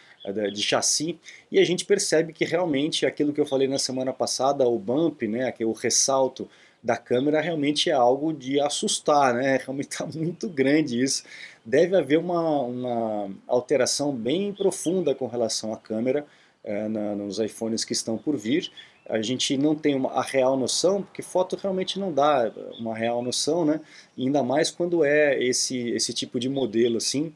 de 0.54 0.62
chassi, 0.62 1.18
e 1.52 1.58
a 1.58 1.64
gente 1.64 1.84
percebe 1.84 2.32
que 2.32 2.46
realmente 2.46 3.04
aquilo 3.04 3.30
que 3.30 3.38
eu 3.38 3.44
falei 3.44 3.68
na 3.68 3.78
semana 3.78 4.10
passada, 4.10 4.66
o 4.66 4.78
bump, 4.78 5.28
né, 5.28 5.52
que 5.52 5.62
é 5.62 5.66
o 5.66 5.72
ressalto 5.72 6.48
da 6.84 6.98
câmera 6.98 7.40
realmente 7.40 7.88
é 7.88 7.94
algo 7.94 8.30
de 8.30 8.60
assustar, 8.60 9.32
né? 9.32 9.56
Realmente 9.64 9.88
está 9.92 10.06
muito 10.06 10.46
grande 10.50 11.02
isso. 11.02 11.24
Deve 11.64 11.96
haver 11.96 12.18
uma, 12.18 12.60
uma 12.60 13.30
alteração 13.48 14.14
bem 14.14 14.52
profunda 14.52 15.14
com 15.14 15.26
relação 15.26 15.72
à 15.72 15.78
câmera 15.78 16.26
é, 16.62 16.86
na, 16.86 17.14
nos 17.14 17.38
iPhones 17.38 17.86
que 17.86 17.94
estão 17.94 18.18
por 18.18 18.36
vir. 18.36 18.70
A 19.08 19.22
gente 19.22 19.56
não 19.56 19.74
tem 19.74 19.94
uma, 19.94 20.10
a 20.12 20.22
real 20.22 20.58
noção, 20.58 21.02
porque 21.02 21.22
foto 21.22 21.56
realmente 21.56 21.98
não 21.98 22.12
dá 22.12 22.52
uma 22.78 22.94
real 22.94 23.22
noção, 23.22 23.64
né? 23.64 23.80
E 24.14 24.26
ainda 24.26 24.42
mais 24.42 24.70
quando 24.70 25.02
é 25.04 25.42
esse, 25.42 25.88
esse 25.90 26.12
tipo 26.12 26.38
de 26.38 26.50
modelo 26.50 26.98
assim. 26.98 27.32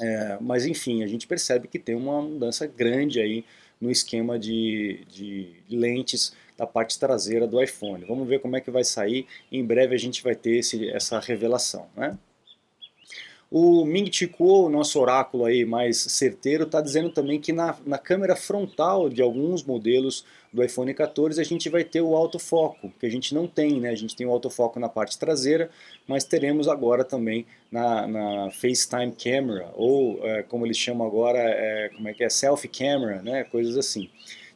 É, 0.00 0.38
mas 0.40 0.64
enfim, 0.64 1.02
a 1.02 1.06
gente 1.06 1.26
percebe 1.26 1.68
que 1.68 1.78
tem 1.78 1.94
uma 1.94 2.22
mudança 2.22 2.66
grande 2.66 3.20
aí 3.20 3.44
no 3.80 3.90
esquema 3.90 4.38
de, 4.38 5.04
de 5.08 5.62
lentes 5.68 6.34
da 6.56 6.66
parte 6.66 6.98
traseira 6.98 7.46
do 7.46 7.62
iPhone. 7.62 8.04
Vamos 8.04 8.28
ver 8.28 8.40
como 8.40 8.56
é 8.56 8.60
que 8.60 8.70
vai 8.70 8.84
sair. 8.84 9.26
Em 9.50 9.64
breve 9.64 9.94
a 9.94 9.98
gente 9.98 10.22
vai 10.22 10.34
ter 10.34 10.58
esse, 10.58 10.90
essa 10.90 11.18
revelação, 11.18 11.88
né? 11.96 12.18
O 13.50 13.84
Ming 13.84 14.08
Chi 14.12 14.30
nosso 14.70 15.00
oráculo 15.00 15.44
aí 15.44 15.64
mais 15.64 15.96
certeiro, 15.96 16.62
está 16.62 16.80
dizendo 16.80 17.10
também 17.10 17.40
que 17.40 17.52
na, 17.52 17.76
na 17.84 17.98
câmera 17.98 18.36
frontal 18.36 19.08
de 19.08 19.20
alguns 19.20 19.64
modelos 19.64 20.24
do 20.52 20.62
iPhone 20.62 20.94
14 20.94 21.40
a 21.40 21.44
gente 21.44 21.68
vai 21.68 21.82
ter 21.82 22.00
o 22.00 22.14
autofoco, 22.14 22.92
que 23.00 23.06
a 23.06 23.10
gente 23.10 23.34
não 23.34 23.48
tem, 23.48 23.80
né? 23.80 23.90
A 23.90 23.96
gente 23.96 24.14
tem 24.14 24.24
o 24.24 24.30
autofoco 24.30 24.78
na 24.78 24.88
parte 24.88 25.18
traseira, 25.18 25.68
mas 26.06 26.22
teremos 26.22 26.68
agora 26.68 27.02
também 27.02 27.44
na, 27.72 28.06
na 28.06 28.50
FaceTime 28.52 29.12
Camera, 29.12 29.70
ou 29.74 30.24
é, 30.24 30.44
como 30.44 30.64
eles 30.64 30.76
chamam 30.76 31.04
agora, 31.04 31.38
é, 31.40 31.88
como 31.88 32.08
é 32.08 32.14
que 32.14 32.22
é, 32.22 32.28
Selfie 32.28 32.68
Camera, 32.68 33.20
né? 33.20 33.42
Coisas 33.42 33.76
assim. 33.76 34.08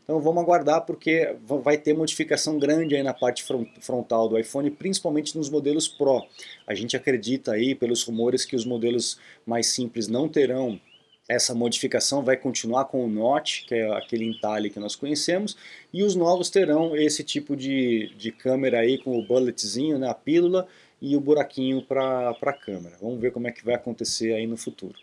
Então 0.04 0.20
vamos 0.20 0.42
aguardar 0.42 0.84
porque 0.84 1.34
vai 1.42 1.78
ter 1.78 1.94
modificação 1.94 2.58
grande 2.58 2.94
aí 2.94 3.02
na 3.02 3.14
parte 3.14 3.42
frontal 3.80 4.28
do 4.28 4.38
iPhone, 4.38 4.70
principalmente 4.70 5.36
nos 5.36 5.48
modelos 5.48 5.88
Pro. 5.88 6.26
A 6.66 6.74
gente 6.74 6.94
acredita 6.94 7.52
aí 7.52 7.74
pelos 7.74 8.04
rumores 8.04 8.44
que 8.44 8.54
os 8.54 8.66
modelos 8.66 9.18
mais 9.46 9.68
simples 9.68 10.06
não 10.06 10.28
terão 10.28 10.78
essa 11.26 11.54
modificação, 11.54 12.22
vai 12.22 12.36
continuar 12.36 12.84
com 12.84 13.02
o 13.02 13.08
Notch, 13.08 13.64
que 13.66 13.74
é 13.74 13.90
aquele 13.96 14.26
entalhe 14.26 14.68
que 14.68 14.78
nós 14.78 14.94
conhecemos, 14.94 15.56
e 15.90 16.02
os 16.02 16.14
novos 16.14 16.50
terão 16.50 16.94
esse 16.94 17.24
tipo 17.24 17.56
de, 17.56 18.12
de 18.16 18.30
câmera 18.30 18.80
aí 18.80 18.98
com 18.98 19.18
o 19.18 19.22
bulletzinho, 19.22 19.98
né, 19.98 20.06
a 20.08 20.14
pílula, 20.14 20.68
e 21.00 21.16
o 21.16 21.20
buraquinho 21.20 21.82
para 21.82 22.30
a 22.30 22.52
câmera. 22.52 22.96
Vamos 23.00 23.20
ver 23.20 23.32
como 23.32 23.48
é 23.48 23.52
que 23.52 23.64
vai 23.64 23.74
acontecer 23.74 24.34
aí 24.34 24.46
no 24.46 24.56
futuro. 24.56 24.98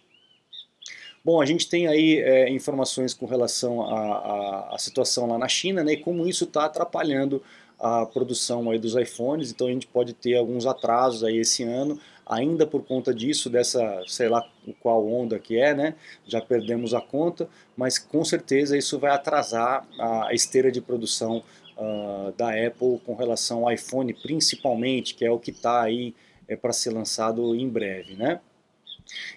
Bom, 1.24 1.40
a 1.40 1.46
gente 1.46 1.70
tem 1.70 1.88
aí 1.88 2.18
é, 2.18 2.50
informações 2.50 3.14
com 3.14 3.28
relação 3.28 3.82
à, 3.84 4.76
situação 4.80 5.28
lá 5.28 5.38
na 5.38 5.48
China, 5.48 5.84
né, 5.84 5.94
e 5.94 5.98
como 5.98 6.28
isso 6.28 6.46
está 6.46 6.66
atrapalhando 6.66 7.44
a 7.80 8.08
produção 8.08 8.72
aí 8.72 8.80
dos 8.80 8.96
iPhones, 8.96 9.52
então 9.52 9.68
a 9.68 9.72
gente 9.72 9.86
pode 9.86 10.14
ter 10.14 10.36
alguns 10.36 10.66
atrasos 10.66 11.24
aí 11.24 11.38
esse 11.38 11.64
ano, 11.64 12.00
ainda 12.26 12.66
por 12.66 12.84
conta 12.84 13.14
disso, 13.14 13.52
dessa, 13.52 14.04
sei 14.08 14.30
lá 14.30 14.44
qual 14.80 15.08
onda 15.08 15.38
que 15.38 15.60
é, 15.60 15.76
né, 15.76 15.96
já 16.26 16.42
perdemos 16.42 16.92
a 16.94 17.02
conta, 17.02 17.48
mas 17.78 18.00
com 18.00 18.26
certeza 18.26 18.76
isso 18.76 18.98
vai 18.98 19.12
atrasar 19.12 19.88
a 20.00 20.34
esteira 20.34 20.72
de 20.72 20.82
produção 20.82 21.44
uh, 21.78 22.32
da 22.36 22.50
Apple 22.50 23.00
com 23.06 23.14
relação 23.14 23.66
ao 23.66 23.72
iPhone 23.72 24.12
principalmente, 24.14 25.14
que 25.14 25.24
é 25.24 25.30
o 25.30 25.38
que 25.38 25.52
está 25.52 25.84
aí 25.84 26.16
é, 26.48 26.56
para 26.56 26.74
ser 26.74 26.92
lançado 26.92 27.56
em 27.56 27.70
breve, 27.70 28.16
né. 28.16 28.40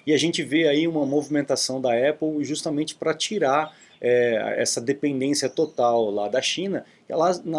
E 0.06 0.12
a 0.12 0.16
gente 0.16 0.42
vê 0.42 0.68
aí 0.68 0.86
uma 0.86 1.06
movimentação 1.06 1.80
da 1.80 1.90
Apple 1.92 2.44
justamente 2.44 2.94
para 2.94 3.14
tirar 3.14 3.74
é, 4.00 4.56
essa 4.58 4.82
dependência 4.82 5.48
total 5.48 6.10
lá 6.10 6.28
da 6.28 6.42
China. 6.42 6.84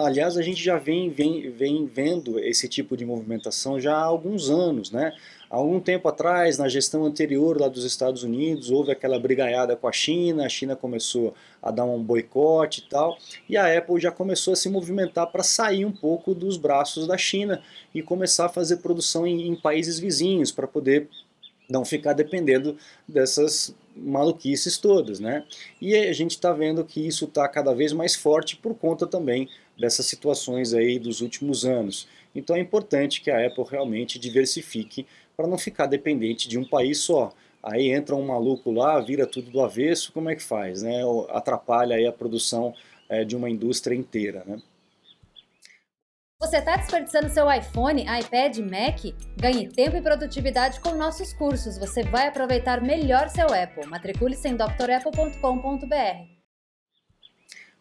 aliás, 0.05 0.37
a 0.37 0.43
gente 0.43 0.63
já 0.63 0.77
vem, 0.77 1.09
vem, 1.09 1.49
vem 1.49 1.87
vendo 1.87 2.39
esse 2.39 2.69
tipo 2.69 2.95
de 2.95 3.03
movimentação 3.03 3.79
já 3.79 3.95
há 3.95 4.03
alguns 4.03 4.51
anos, 4.51 4.91
né? 4.91 5.11
Há 5.49 5.57
algum 5.57 5.79
tempo 5.79 6.07
atrás, 6.07 6.59
na 6.59 6.67
gestão 6.67 7.03
anterior 7.03 7.59
lá 7.59 7.67
dos 7.67 7.83
Estados 7.83 8.21
Unidos, 8.21 8.69
houve 8.69 8.91
aquela 8.91 9.19
brigaiada 9.19 9.75
com 9.75 9.87
a 9.87 9.91
China, 9.91 10.45
a 10.45 10.49
China 10.49 10.75
começou 10.75 11.33
a 11.63 11.71
dar 11.71 11.85
um 11.85 12.01
boicote 12.03 12.81
e 12.81 12.89
tal, 12.89 13.17
e 13.49 13.57
a 13.57 13.75
Apple 13.75 13.99
já 13.99 14.11
começou 14.11 14.53
a 14.53 14.55
se 14.55 14.69
movimentar 14.69 15.27
para 15.31 15.41
sair 15.41 15.83
um 15.83 15.91
pouco 15.91 16.35
dos 16.35 16.57
braços 16.57 17.07
da 17.07 17.17
China 17.17 17.61
e 17.93 18.03
começar 18.03 18.45
a 18.45 18.49
fazer 18.49 18.77
produção 18.77 19.25
em, 19.25 19.47
em 19.47 19.55
países 19.55 19.97
vizinhos, 19.97 20.51
para 20.51 20.67
poder 20.67 21.07
não 21.69 21.85
ficar 21.85 22.13
dependendo 22.13 22.77
dessas 23.07 23.75
maluquices 23.95 24.77
todas, 24.77 25.19
né? 25.19 25.45
E 25.81 25.95
a 25.95 26.13
gente 26.13 26.31
está 26.31 26.51
vendo 26.51 26.83
que 26.83 27.05
isso 27.05 27.25
está 27.25 27.47
cada 27.47 27.73
vez 27.73 27.93
mais 27.93 28.15
forte 28.15 28.55
por 28.57 28.75
conta 28.75 29.07
também 29.07 29.49
dessas 29.79 30.05
situações 30.05 30.73
aí 30.73 30.99
dos 30.99 31.21
últimos 31.21 31.65
anos. 31.65 32.07
Então 32.33 32.55
é 32.55 32.59
importante 32.59 33.21
que 33.21 33.31
a 33.31 33.45
Apple 33.45 33.63
realmente 33.69 34.19
diversifique 34.19 35.05
para 35.35 35.47
não 35.47 35.57
ficar 35.57 35.85
dependente 35.85 36.47
de 36.47 36.57
um 36.57 36.65
país 36.65 36.99
só. 36.99 37.33
Aí 37.63 37.89
entra 37.89 38.15
um 38.15 38.25
maluco 38.25 38.71
lá, 38.71 38.99
vira 38.99 39.25
tudo 39.25 39.49
do 39.49 39.61
avesso, 39.61 40.11
como 40.11 40.29
é 40.29 40.35
que 40.35 40.43
faz? 40.43 40.83
Né? 40.83 41.01
Atrapalha 41.29 41.95
aí 41.95 42.05
a 42.05 42.11
produção 42.11 42.73
é, 43.09 43.23
de 43.23 43.35
uma 43.35 43.49
indústria 43.49 43.95
inteira, 43.95 44.43
né? 44.45 44.61
Você 46.45 46.57
está 46.57 46.77
desperdiçando 46.77 47.27
seu 47.27 47.51
iPhone, 47.51 48.03
iPad, 48.03 48.59
Mac? 48.59 48.99
Ganhe 49.35 49.67
tempo 49.67 49.97
e 49.97 50.01
produtividade 50.01 50.79
com 50.79 50.91
nossos 50.91 51.33
cursos. 51.33 51.75
Você 51.79 52.03
vai 52.03 52.27
aproveitar 52.27 52.83
melhor 52.83 53.29
seu 53.29 53.47
Apple. 53.47 53.87
Matricule-se 53.87 54.47
em 54.47 54.55
drapple.com.br. 54.55 55.95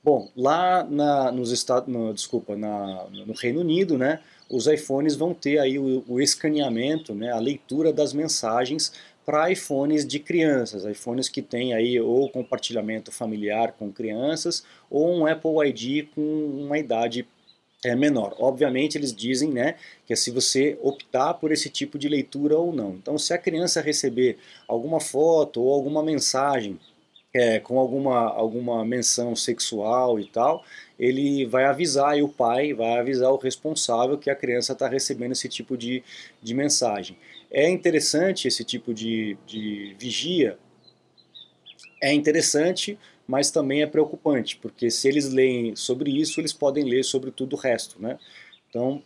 Bom, 0.02 0.30
lá 0.34 0.82
na, 0.82 1.30
nos 1.30 1.50
Estados, 1.50 1.92
no, 1.92 2.14
desculpa, 2.14 2.56
na, 2.56 3.04
no 3.10 3.34
Reino 3.34 3.60
Unido, 3.60 3.98
né, 3.98 4.20
os 4.48 4.66
iPhones 4.66 5.14
vão 5.14 5.34
ter 5.34 5.58
aí 5.58 5.78
o, 5.78 6.02
o 6.08 6.18
escaneamento, 6.18 7.14
né, 7.14 7.32
a 7.32 7.38
leitura 7.38 7.92
das 7.92 8.14
mensagens 8.14 8.94
para 9.26 9.50
iPhones 9.50 10.06
de 10.06 10.18
crianças, 10.18 10.86
iPhones 10.86 11.28
que 11.28 11.42
têm 11.42 11.74
aí 11.74 12.00
ou 12.00 12.30
compartilhamento 12.30 13.12
familiar 13.12 13.72
com 13.72 13.92
crianças 13.92 14.64
ou 14.88 15.14
um 15.14 15.26
Apple 15.26 15.68
ID 15.68 16.08
com 16.14 16.22
uma 16.64 16.78
idade 16.78 17.26
é 17.84 17.96
menor. 17.96 18.34
Obviamente 18.38 18.96
eles 18.96 19.14
dizem 19.14 19.50
né, 19.50 19.76
que 20.06 20.12
é 20.12 20.16
se 20.16 20.30
você 20.30 20.78
optar 20.82 21.34
por 21.34 21.52
esse 21.52 21.68
tipo 21.68 21.98
de 21.98 22.08
leitura 22.08 22.56
ou 22.58 22.72
não. 22.72 22.90
Então 22.90 23.18
se 23.18 23.32
a 23.32 23.38
criança 23.38 23.80
receber 23.80 24.38
alguma 24.66 25.00
foto 25.00 25.62
ou 25.62 25.72
alguma 25.72 26.02
mensagem 26.02 26.78
é, 27.34 27.58
com 27.58 27.80
alguma, 27.80 28.28
alguma 28.28 28.84
menção 28.84 29.34
sexual 29.34 30.20
e 30.20 30.26
tal, 30.26 30.64
ele 30.98 31.44
vai 31.44 31.64
avisar 31.64 32.16
o 32.22 32.28
pai 32.28 32.72
vai 32.72 32.98
avisar 32.98 33.32
o 33.32 33.36
responsável 33.36 34.16
que 34.16 34.30
a 34.30 34.36
criança 34.36 34.72
está 34.72 34.88
recebendo 34.88 35.32
esse 35.32 35.48
tipo 35.48 35.76
de, 35.76 36.02
de 36.40 36.54
mensagem. 36.54 37.16
É 37.50 37.68
interessante 37.68 38.46
esse 38.46 38.62
tipo 38.62 38.94
de, 38.94 39.36
de 39.46 39.96
vigia, 39.98 40.56
é 42.00 42.12
interessante 42.12 42.98
mas 43.26 43.50
também 43.50 43.82
é 43.82 43.86
preocupante, 43.86 44.56
porque 44.56 44.90
se 44.90 45.08
eles 45.08 45.30
leem 45.30 45.74
sobre 45.74 46.10
isso, 46.10 46.40
eles 46.40 46.52
podem 46.52 46.84
ler 46.84 47.04
sobre 47.04 47.30
tudo 47.30 47.56
o 47.56 47.58
resto. 47.58 48.00
Né? 48.00 48.18
Então, 48.68 49.02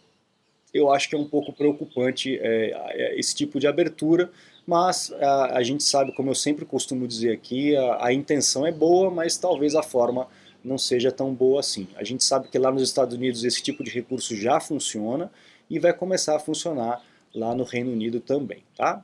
eu 0.72 0.92
acho 0.92 1.08
que 1.08 1.14
é 1.14 1.18
um 1.18 1.28
pouco 1.28 1.52
preocupante 1.52 2.38
é, 2.40 2.72
é, 2.90 3.18
esse 3.18 3.34
tipo 3.34 3.58
de 3.58 3.66
abertura, 3.66 4.30
mas 4.66 5.12
a, 5.12 5.58
a, 5.58 5.62
gente 5.62 5.82
sabe, 5.82 6.12
como 6.12 6.30
eu 6.30 6.34
sempre 6.34 6.64
costumo 6.64 7.06
dizer 7.06 7.32
aqui, 7.32 7.74
a, 7.76 8.06
a, 8.06 8.12
intenção 8.12 8.66
é 8.66 8.72
boa, 8.72 9.10
mas 9.10 9.36
talvez 9.36 9.74
a 9.74 9.82
forma 9.82 10.26
não 10.62 10.76
seja 10.76 11.10
tão 11.10 11.32
boa 11.32 11.60
assim. 11.60 11.88
A 11.96 12.04
gente 12.04 12.22
sabe 12.22 12.48
que 12.48 12.58
lá 12.58 12.70
nos 12.70 12.82
Estados 12.82 13.14
Unidos 13.16 13.44
esse 13.44 13.62
tipo 13.62 13.82
de 13.82 13.90
recurso 13.90 14.36
já 14.36 14.60
funciona 14.60 15.30
e 15.70 15.78
vai 15.78 15.92
começar 15.92 16.36
a 16.36 16.40
funcionar 16.40 17.02
lá 17.34 17.54
no 17.54 17.64
Reino 17.64 17.92
Unido 17.92 18.20
também, 18.20 18.62
tá? 18.76 19.02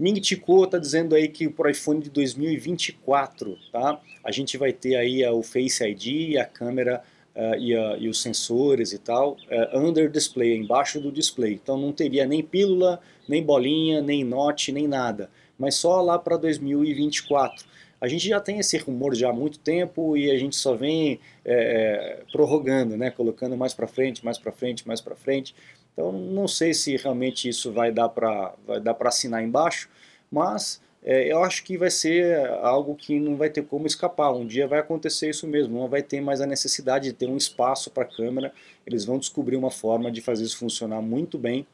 Ming 0.00 0.22
Chico 0.22 0.64
está 0.64 0.78
dizendo 0.78 1.14
aí 1.14 1.28
que 1.28 1.46
para 1.50 1.68
o 1.68 1.70
iPhone 1.70 2.00
de 2.00 2.08
2024, 2.08 3.58
tá? 3.70 4.00
A 4.24 4.32
gente 4.32 4.56
vai 4.56 4.72
ter 4.72 4.96
aí 4.96 5.22
o 5.26 5.42
Face 5.42 5.84
ID, 5.84 6.38
a 6.38 6.44
câmera 6.46 7.02
uh, 7.36 7.54
e, 7.56 7.76
a, 7.76 7.98
e, 7.98 8.08
os 8.08 8.22
sensores 8.22 8.94
e 8.94 8.98
tal, 8.98 9.32
uh, 9.32 9.78
under 9.78 10.10
display, 10.10 10.56
embaixo 10.56 10.98
do 10.98 11.12
display. 11.12 11.52
Então 11.52 11.78
não 11.78 11.92
teria 11.92 12.26
nem 12.26 12.42
pílula, 12.42 12.98
nem 13.28 13.42
bolinha, 13.42 14.00
nem 14.00 14.24
note, 14.24 14.72
nem 14.72 14.88
nada. 14.88 15.28
Mas 15.58 15.74
só 15.74 16.00
lá 16.00 16.18
para 16.18 16.38
2024. 16.38 17.66
A 18.00 18.08
gente 18.08 18.26
já 18.26 18.40
tem 18.40 18.58
esse 18.58 18.78
rumor 18.78 19.14
já 19.14 19.28
há 19.28 19.32
muito 19.34 19.58
tempo 19.58 20.16
e 20.16 20.30
a 20.30 20.38
gente 20.38 20.56
só 20.56 20.74
vem 20.74 21.20
é, 21.44 22.22
prorrogando, 22.32 22.96
né? 22.96 23.10
Colocando 23.10 23.54
mais 23.54 23.74
para 23.74 23.86
frente, 23.86 24.24
mais 24.24 24.38
para 24.38 24.50
frente, 24.50 24.88
mais 24.88 25.02
para 25.02 25.14
frente. 25.14 25.54
Então 25.92 26.12
não 26.12 26.48
sei 26.48 26.72
se 26.72 26.96
realmente 26.96 27.48
isso 27.48 27.72
vai 27.72 27.92
dar 27.92 28.08
para 28.08 28.54
vai 28.66 28.80
dar 28.80 28.94
para 28.94 29.08
assinar 29.08 29.42
embaixo, 29.42 29.88
mas 30.30 30.80
é, 31.02 31.32
eu 31.32 31.42
acho 31.42 31.64
que 31.64 31.78
vai 31.78 31.90
ser 31.90 32.46
algo 32.62 32.94
que 32.94 33.18
não 33.18 33.36
vai 33.36 33.48
ter 33.48 33.62
como 33.62 33.86
escapar. 33.86 34.32
Um 34.32 34.46
dia 34.46 34.66
vai 34.68 34.78
acontecer 34.80 35.30
isso 35.30 35.46
mesmo, 35.46 35.78
não 35.78 35.88
vai 35.88 36.02
ter 36.02 36.20
mais 36.20 36.40
a 36.40 36.46
necessidade 36.46 37.06
de 37.06 37.12
ter 37.14 37.26
um 37.26 37.36
espaço 37.36 37.90
para 37.90 38.02
a 38.02 38.06
câmera. 38.06 38.52
Eles 38.86 39.04
vão 39.04 39.18
descobrir 39.18 39.56
uma 39.56 39.70
forma 39.70 40.10
de 40.10 40.20
fazer 40.20 40.44
isso 40.44 40.58
funcionar 40.58 41.00
muito 41.00 41.38
bem 41.38 41.66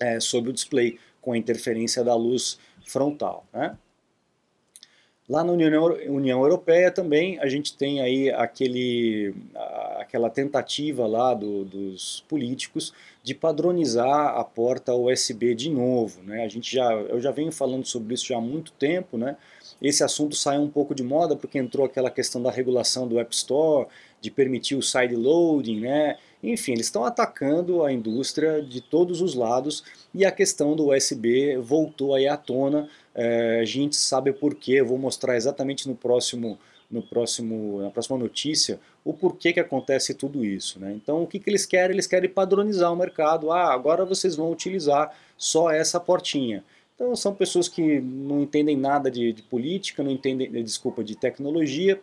é, 0.00 0.18
sobre 0.18 0.50
o 0.50 0.52
display, 0.52 0.98
com 1.20 1.32
a 1.32 1.38
interferência 1.38 2.02
da 2.02 2.14
luz 2.14 2.58
frontal. 2.84 3.46
Né? 3.52 3.76
Lá 5.26 5.42
na 5.42 5.52
União, 5.52 5.84
União 6.08 6.42
Europeia 6.42 6.90
também 6.90 7.38
a 7.38 7.48
gente 7.48 7.74
tem 7.74 8.02
aí 8.02 8.30
aquele, 8.30 9.34
aquela 9.96 10.28
tentativa 10.28 11.06
lá 11.06 11.32
do, 11.32 11.64
dos 11.64 12.22
políticos 12.28 12.92
de 13.22 13.34
padronizar 13.34 14.36
a 14.36 14.44
porta 14.44 14.94
USB 14.94 15.54
de 15.54 15.70
novo. 15.70 16.22
Né? 16.22 16.44
A 16.44 16.48
gente 16.48 16.70
já, 16.70 16.92
eu 16.92 17.22
já 17.22 17.30
venho 17.30 17.50
falando 17.50 17.86
sobre 17.86 18.12
isso 18.12 18.26
já 18.26 18.36
há 18.36 18.40
muito 18.40 18.70
tempo. 18.72 19.16
Né? 19.16 19.34
Esse 19.80 20.04
assunto 20.04 20.36
saiu 20.36 20.60
um 20.60 20.68
pouco 20.68 20.94
de 20.94 21.02
moda 21.02 21.34
porque 21.34 21.58
entrou 21.58 21.86
aquela 21.86 22.10
questão 22.10 22.42
da 22.42 22.50
regulação 22.50 23.08
do 23.08 23.18
App 23.18 23.34
Store, 23.34 23.86
de 24.20 24.30
permitir 24.30 24.74
o 24.74 24.82
side 24.82 25.16
loading, 25.16 25.80
né? 25.80 26.16
Enfim, 26.42 26.72
eles 26.72 26.86
estão 26.86 27.04
atacando 27.04 27.82
a 27.82 27.92
indústria 27.92 28.62
de 28.62 28.80
todos 28.80 29.20
os 29.20 29.34
lados 29.34 29.84
e 30.14 30.24
a 30.24 30.30
questão 30.30 30.76
do 30.76 30.90
USB 30.90 31.56
voltou 31.58 32.14
aí 32.14 32.26
à 32.26 32.36
tona. 32.36 32.88
É, 33.14 33.60
a 33.60 33.64
gente 33.64 33.96
sabe 33.96 34.32
por 34.32 34.54
quê, 34.54 34.72
eu 34.72 34.86
vou 34.86 34.98
mostrar 34.98 35.36
exatamente 35.36 35.88
no 35.88 35.94
próximo, 35.94 36.58
no 36.90 37.02
próximo, 37.02 37.80
na 37.80 37.90
próxima 37.90 38.18
notícia 38.18 38.80
o 39.04 39.12
porquê 39.12 39.52
que 39.52 39.60
acontece 39.60 40.14
tudo 40.14 40.44
isso. 40.44 40.80
Né? 40.80 40.92
Então, 40.92 41.22
o 41.22 41.26
que, 41.26 41.38
que 41.38 41.48
eles 41.48 41.64
querem? 41.64 41.94
Eles 41.94 42.06
querem 42.06 42.28
padronizar 42.28 42.92
o 42.92 42.96
mercado. 42.96 43.52
Ah, 43.52 43.72
agora 43.72 44.04
vocês 44.04 44.34
vão 44.34 44.50
utilizar 44.50 45.14
só 45.36 45.70
essa 45.70 46.00
portinha. 46.00 46.64
Então, 46.94 47.14
são 47.14 47.34
pessoas 47.34 47.68
que 47.68 48.00
não 48.00 48.42
entendem 48.42 48.76
nada 48.76 49.10
de, 49.10 49.32
de 49.32 49.42
política, 49.42 50.02
não 50.02 50.10
entendem, 50.10 50.50
desculpa, 50.62 51.02
de 51.02 51.16
tecnologia, 51.16 52.00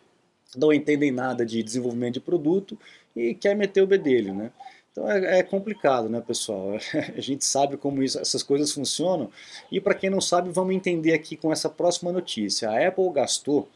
não 0.56 0.72
entendem 0.72 1.10
nada 1.10 1.44
de 1.46 1.62
desenvolvimento 1.62 2.14
de 2.14 2.20
produto 2.20 2.78
e 3.16 3.34
quer 3.34 3.56
meter 3.56 3.82
o 3.82 3.86
bedelho, 3.86 4.34
né? 4.34 4.50
Então 4.92 5.10
é, 5.10 5.38
é, 5.38 5.42
complicado, 5.42 6.08
né, 6.08 6.20
pessoal? 6.20 6.74
A 7.16 7.20
gente 7.20 7.44
sabe 7.44 7.76
como 7.76 8.02
isso, 8.02 8.18
essas 8.18 8.42
coisas 8.42 8.72
funcionam. 8.72 9.30
E 9.70 9.80
para 9.80 9.94
quem 9.94 10.10
não 10.10 10.20
sabe, 10.20 10.50
vamos 10.50 10.74
entender 10.74 11.14
aqui 11.14 11.34
com 11.36 11.50
essa 11.50 11.68
próxima 11.68 12.12
notícia. 12.12 12.70
A 12.70 12.86
Apple 12.86 13.10
gastou 13.10 13.68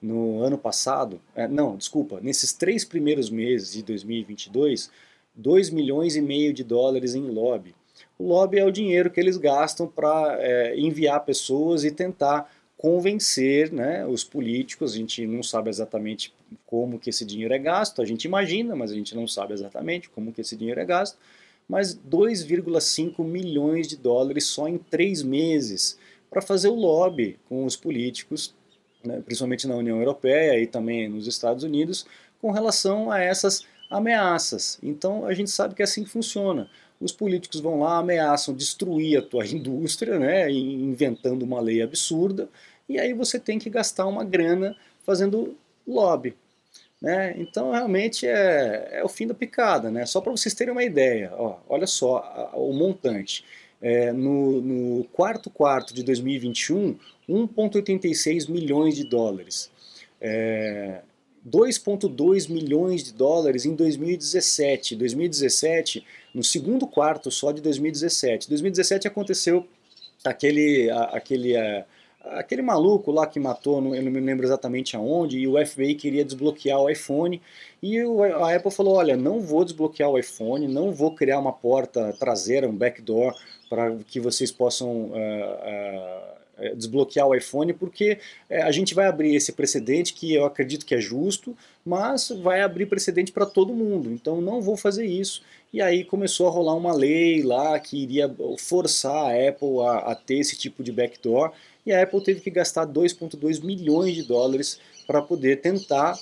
no 0.00 0.42
ano 0.42 0.56
passado, 0.56 1.20
é, 1.34 1.48
não, 1.48 1.76
desculpa, 1.76 2.20
nesses 2.20 2.52
três 2.52 2.84
primeiros 2.84 3.30
meses 3.30 3.72
de 3.72 3.82
2022, 3.82 4.90
2 5.34 5.70
milhões 5.70 6.14
e 6.14 6.22
meio 6.22 6.52
de 6.52 6.62
dólares 6.62 7.14
em 7.16 7.22
lobby. 7.22 7.74
O 8.16 8.28
lobby 8.28 8.58
é 8.58 8.64
o 8.64 8.70
dinheiro 8.70 9.10
que 9.10 9.18
eles 9.18 9.36
gastam 9.36 9.88
para 9.88 10.36
é, 10.38 10.78
enviar 10.78 11.24
pessoas 11.24 11.82
e 11.82 11.90
tentar 11.90 12.48
convencer 12.78 13.72
né, 13.72 14.06
os 14.06 14.22
políticos, 14.22 14.94
a 14.94 14.96
gente 14.96 15.26
não 15.26 15.42
sabe 15.42 15.68
exatamente 15.68 16.32
como 16.64 16.98
que 16.98 17.10
esse 17.10 17.24
dinheiro 17.24 17.52
é 17.52 17.58
gasto, 17.58 18.00
a 18.00 18.04
gente 18.04 18.24
imagina, 18.24 18.76
mas 18.76 18.92
a 18.92 18.94
gente 18.94 19.16
não 19.16 19.26
sabe 19.26 19.52
exatamente 19.52 20.08
como 20.08 20.32
que 20.32 20.40
esse 20.40 20.56
dinheiro 20.56 20.80
é 20.80 20.84
gasto, 20.84 21.18
mas 21.68 21.92
2,5 21.92 23.22
milhões 23.24 23.88
de 23.88 23.96
dólares 23.96 24.44
só 24.44 24.68
em 24.68 24.78
três 24.78 25.24
meses 25.24 25.98
para 26.30 26.40
fazer 26.40 26.68
o 26.68 26.74
lobby 26.74 27.36
com 27.48 27.64
os 27.64 27.74
políticos, 27.76 28.54
né, 29.04 29.20
principalmente 29.24 29.66
na 29.66 29.74
União 29.74 29.98
Europeia 29.98 30.62
e 30.62 30.66
também 30.66 31.08
nos 31.08 31.26
Estados 31.26 31.64
Unidos, 31.64 32.06
com 32.40 32.52
relação 32.52 33.10
a 33.10 33.20
essas 33.20 33.66
ameaças. 33.90 34.78
Então 34.82 35.26
a 35.26 35.34
gente 35.34 35.50
sabe 35.50 35.74
que 35.74 35.82
é 35.82 35.84
assim 35.84 36.04
funciona. 36.04 36.70
Os 37.00 37.12
políticos 37.12 37.60
vão 37.60 37.80
lá, 37.80 37.98
ameaçam 37.98 38.54
destruir 38.54 39.18
a 39.18 39.22
tua 39.22 39.46
indústria, 39.46 40.18
né, 40.18 40.50
inventando 40.50 41.42
uma 41.42 41.60
lei 41.60 41.82
absurda, 41.82 42.48
e 42.88 42.98
aí 42.98 43.12
você 43.12 43.38
tem 43.38 43.58
que 43.58 43.70
gastar 43.70 44.06
uma 44.06 44.24
grana 44.24 44.76
fazendo 45.04 45.56
lobby. 45.86 46.34
Né? 47.00 47.34
Então 47.38 47.70
realmente 47.70 48.26
é, 48.26 48.88
é 48.92 49.04
o 49.04 49.08
fim 49.08 49.26
da 49.26 49.34
picada. 49.34 49.90
Né? 49.90 50.04
Só 50.04 50.20
para 50.20 50.32
vocês 50.32 50.54
terem 50.54 50.72
uma 50.72 50.84
ideia, 50.84 51.32
ó, 51.34 51.58
olha 51.68 51.86
só 51.86 52.18
a, 52.18 52.56
o 52.56 52.72
montante. 52.72 53.44
É, 53.80 54.12
no, 54.12 54.60
no, 54.60 55.04
quarto 55.04 55.48
quarto 55.48 55.94
de 55.94 56.02
2021, 56.02 56.98
1,86 57.28 58.50
milhões 58.50 58.96
de 58.96 59.04
dólares. 59.04 59.70
É, 60.20 61.02
2,2 61.48 62.50
milhões 62.50 63.02
de 63.02 63.12
dólares 63.12 63.64
em 63.64 63.74
2017. 63.74 64.96
2017, 64.96 66.04
no 66.34 66.44
segundo 66.44 66.86
quarto 66.86 67.30
só 67.30 67.52
de 67.52 67.60
2017. 67.60 68.48
2017 68.48 69.08
aconteceu 69.08 69.66
aquele, 70.24 70.90
aquele 70.90 71.56
aquele 72.30 72.62
maluco 72.62 73.10
lá 73.10 73.26
que 73.26 73.38
matou, 73.40 73.76
eu 73.94 74.02
não 74.02 74.10
me 74.10 74.20
lembro 74.20 74.44
exatamente 74.44 74.96
aonde, 74.96 75.38
e 75.38 75.46
o 75.46 75.54
FBI 75.64 75.94
queria 75.94 76.24
desbloquear 76.24 76.80
o 76.80 76.90
iPhone, 76.90 77.40
e 77.82 77.98
a 77.98 78.54
Apple 78.54 78.70
falou, 78.70 78.96
olha, 78.96 79.16
não 79.16 79.40
vou 79.40 79.64
desbloquear 79.64 80.10
o 80.10 80.18
iPhone, 80.18 80.66
não 80.66 80.92
vou 80.92 81.14
criar 81.14 81.38
uma 81.38 81.52
porta 81.52 82.12
traseira, 82.18 82.68
um 82.68 82.76
backdoor, 82.76 83.34
para 83.68 83.94
que 84.06 84.20
vocês 84.20 84.50
possam 84.50 84.88
uh, 84.88 85.12
uh, 85.12 86.38
desbloquear 86.76 87.26
o 87.26 87.34
iPhone, 87.34 87.72
porque 87.72 88.18
uh, 88.50 88.64
a 88.64 88.70
gente 88.70 88.94
vai 88.94 89.06
abrir 89.06 89.34
esse 89.34 89.52
precedente 89.52 90.14
que 90.14 90.34
eu 90.34 90.44
acredito 90.44 90.84
que 90.84 90.94
é 90.94 91.00
justo, 91.00 91.56
mas 91.84 92.30
vai 92.42 92.62
abrir 92.62 92.86
precedente 92.86 93.32
para 93.32 93.46
todo 93.46 93.74
mundo, 93.74 94.10
então 94.10 94.40
não 94.40 94.60
vou 94.60 94.76
fazer 94.76 95.06
isso. 95.06 95.42
E 95.72 95.82
aí 95.82 96.04
começou 96.04 96.46
a 96.46 96.50
rolar 96.50 96.74
uma 96.74 96.94
lei 96.94 97.42
lá 97.42 97.78
que 97.78 98.02
iria 98.02 98.34
forçar 98.58 99.14
a 99.14 99.48
Apple 99.48 99.80
a, 99.80 100.12
a 100.12 100.14
ter 100.14 100.38
esse 100.38 100.56
tipo 100.56 100.82
de 100.82 100.92
backdoor, 100.92 101.52
e 101.84 101.92
a 101.92 102.02
Apple 102.02 102.22
teve 102.22 102.40
que 102.40 102.50
gastar 102.50 102.86
2,2 102.86 103.64
milhões 103.64 104.14
de 104.14 104.22
dólares 104.22 104.78
para 105.06 105.22
poder 105.22 105.60
tentar 105.60 106.18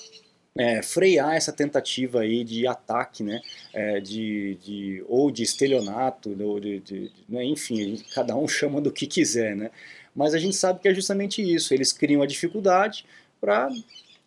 é, 0.56 0.82
frear 0.82 1.34
essa 1.34 1.52
tentativa 1.52 2.20
aí 2.20 2.42
de 2.42 2.66
ataque, 2.66 3.22
né, 3.22 3.40
é, 3.72 4.00
de, 4.00 4.56
de, 4.62 5.04
ou 5.08 5.30
de 5.30 5.42
estelionato, 5.42 6.34
ou 6.42 6.58
de, 6.58 6.80
de 6.80 7.12
né, 7.28 7.44
enfim, 7.44 8.02
cada 8.14 8.36
um 8.36 8.48
chama 8.48 8.80
do 8.80 8.90
que 8.90 9.06
quiser, 9.06 9.54
né, 9.54 9.70
mas 10.14 10.34
a 10.34 10.38
gente 10.38 10.56
sabe 10.56 10.80
que 10.80 10.88
é 10.88 10.94
justamente 10.94 11.42
isso, 11.42 11.74
eles 11.74 11.92
criam 11.92 12.22
a 12.22 12.26
dificuldade 12.26 13.04
para 13.40 13.68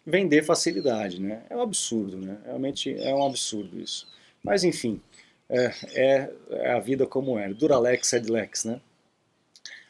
vender 0.05 0.43
facilidade, 0.43 1.19
né, 1.19 1.43
é 1.49 1.55
um 1.55 1.61
absurdo, 1.61 2.17
né, 2.17 2.37
realmente 2.45 2.95
é 2.99 3.13
um 3.13 3.25
absurdo 3.25 3.79
isso, 3.79 4.07
mas 4.43 4.63
enfim, 4.63 5.01
é, 5.49 5.73
é, 5.93 6.29
é 6.51 6.71
a 6.73 6.79
vida 6.79 7.07
como 7.07 7.39
é, 7.39 7.51
Duralex, 7.51 8.13
Edlex, 8.13 8.65
né. 8.65 8.79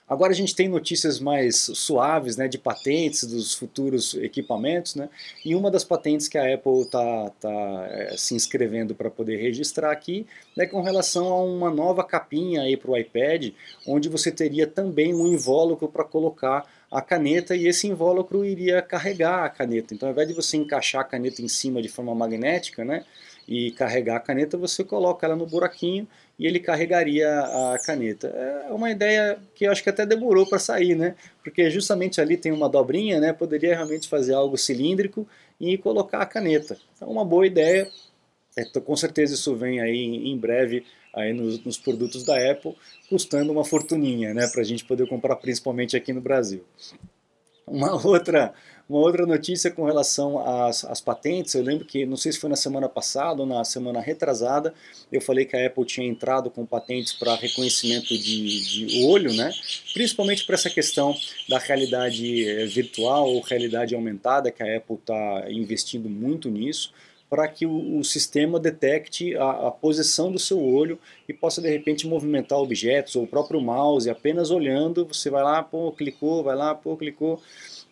Agora 0.10 0.32
a 0.32 0.36
gente 0.36 0.56
tem 0.56 0.68
notícias 0.68 1.20
mais 1.20 1.56
suaves 1.56 2.36
né, 2.36 2.48
de 2.48 2.58
patentes 2.58 3.26
dos 3.26 3.54
futuros 3.54 4.16
equipamentos, 4.16 4.96
né, 4.96 5.08
e 5.46 5.54
uma 5.54 5.70
das 5.70 5.84
patentes 5.84 6.28
que 6.28 6.38
a 6.38 6.54
Apple 6.54 6.82
está 6.82 7.32
tá, 7.40 7.88
é, 7.92 8.16
se 8.18 8.34
inscrevendo 8.34 8.96
para 8.96 9.12
poder 9.12 9.38
registrar 9.38 9.92
aqui 9.92 10.26
é 10.58 10.66
com 10.66 10.82
relação 10.82 11.28
a 11.28 11.44
uma 11.44 11.70
nova 11.70 12.04
capinha 12.04 12.64
para 12.78 12.92
o 12.92 12.98
iPad, 12.98 13.54
onde 13.88 14.10
você 14.10 14.32
teria 14.32 14.68
também 14.68 15.14
um 15.14 15.28
invólucro 15.28 15.88
para 15.88 16.04
colocar 16.04 16.66
a 16.92 17.02
caneta 17.02 17.56
e 17.56 17.68
esse 17.68 17.88
invólucro 17.88 18.44
iria 18.44 18.82
carregar 18.82 19.44
a 19.44 19.50
caneta. 19.50 19.94
Então 19.94 20.10
ao 20.10 20.14
invés 20.14 20.28
de 20.28 20.34
você 20.34 20.58
encaixar 20.58 21.02
a 21.02 21.04
caneta 21.06 21.42
em 21.42 21.48
cima 21.48 21.82
de 21.82 21.90
forma 21.90 22.14
magnética, 22.16 22.84
né, 22.84 23.06
e 23.48 23.72
carregar 23.72 24.18
a 24.18 24.20
caneta, 24.20 24.56
você 24.58 24.84
coloca 24.84 25.26
ela 25.26 25.36
no 25.36 25.48
buraquinho 25.48 26.08
e 26.38 26.46
ele 26.46 26.60
carregaria 26.60 27.28
a 27.28 27.78
caneta. 27.84 28.28
É 28.28 28.72
uma 28.72 28.92
ideia 28.92 29.40
que 29.56 29.66
eu 29.66 29.72
acho 29.72 29.82
que 29.82 29.90
até 29.90 30.06
demorou 30.06 30.48
para 30.48 30.60
sair, 30.60 30.94
né? 30.94 31.16
Porque 31.44 31.68
justamente 31.72 32.22
ali 32.22 32.38
tem 32.38 32.52
uma 32.52 32.70
dobrinha, 32.70 33.20
né? 33.20 33.34
Poderia 33.34 33.74
realmente 33.74 34.08
fazer 34.08 34.36
algo 34.36 34.56
cilíndrico 34.56 35.28
e 35.60 35.80
colocar 35.80 36.20
a 36.20 36.28
caneta. 36.28 36.78
Então, 36.96 37.10
uma 37.10 37.26
boa 37.26 37.48
ideia. 37.48 37.90
É, 38.56 38.80
com 38.80 38.96
certeza 38.96 39.34
isso 39.34 39.56
vem 39.56 39.82
aí 39.82 40.30
em 40.30 40.38
breve 40.38 40.86
aí 41.14 41.34
nos, 41.34 41.64
nos 41.64 41.78
produtos 41.78 42.24
da 42.24 42.52
Apple, 42.52 42.76
custando 43.10 43.52
uma 43.52 43.66
fortuninha, 43.66 44.34
né? 44.34 44.48
Para 44.48 44.62
a 44.62 44.66
gente 44.66 44.86
poder 44.86 45.08
comprar 45.08 45.36
principalmente 45.38 45.96
aqui 45.96 46.14
no 46.14 46.22
Brasil. 46.22 46.64
Uma 47.70 47.96
outra, 48.06 48.54
uma 48.90 49.00
outra 49.00 49.26
notícia 49.26 49.70
com 49.70 49.86
relação 49.86 50.40
às, 50.40 50.84
às, 50.84 51.00
patentes, 51.00 51.54
eu 51.54 51.64
lembro 51.64 51.86
que, 51.86 52.06
não 52.06 52.18
sei 52.18 52.32
se 52.32 52.40
foi 52.40 52.50
na 52.50 52.56
semana 52.56 52.90
passada 52.90 53.42
ou 53.42 53.48
na 53.48 53.64
semana 53.64 54.00
retrasada, 54.02 54.74
eu 55.12 55.22
falei 55.22 55.46
que 55.46 55.56
a 55.56 55.68
Apple 55.68 55.86
tinha 55.86 56.08
entrado 56.08 56.50
com 56.50 56.66
patentes 56.66 57.14
para 57.14 57.36
reconhecimento 57.36 58.18
de, 58.18 58.88
de 58.88 59.06
olho, 59.06 59.34
né? 59.34 59.52
principalmente 59.94 60.46
para 60.46 60.56
essa 60.56 60.70
questão 60.70 61.16
da 61.48 61.60
realidade 61.60 62.48
eh, 62.48 62.66
virtual 62.66 63.30
ou 63.30 63.42
realidade 63.42 63.94
aumentada, 63.94 64.52
que 64.52 64.64
a 64.64 64.78
Apple 64.78 64.96
está 64.96 65.46
investindo 65.50 66.10
muito 66.10 66.50
nisso, 66.50 66.92
para 67.30 67.48
que 67.48 67.66
o, 67.66 68.00
o, 68.00 68.04
sistema 68.04 68.60
detecte 68.60 69.36
a, 69.38 69.68
a, 69.68 69.72
posição 69.72 70.32
do 70.32 70.40
seu 70.40 70.60
olho 70.60 70.98
e 71.28 71.34
possa 71.34 71.62
de 71.62 71.70
repente 71.70 72.08
movimentar 72.08 72.58
objetos 72.58 73.16
ou 73.16 73.24
o 73.24 73.28
próprio 73.28 73.62
mouse, 73.62 74.10
apenas 74.10 74.50
olhando, 74.50 75.06
você 75.06 75.30
vai 75.30 75.44
lá, 75.44 75.62
pô, 75.62 75.92
clicou, 75.92 76.44
vai 76.44 76.56
lá, 76.56 76.74
pô, 76.74 76.98
clicou. 76.98 77.42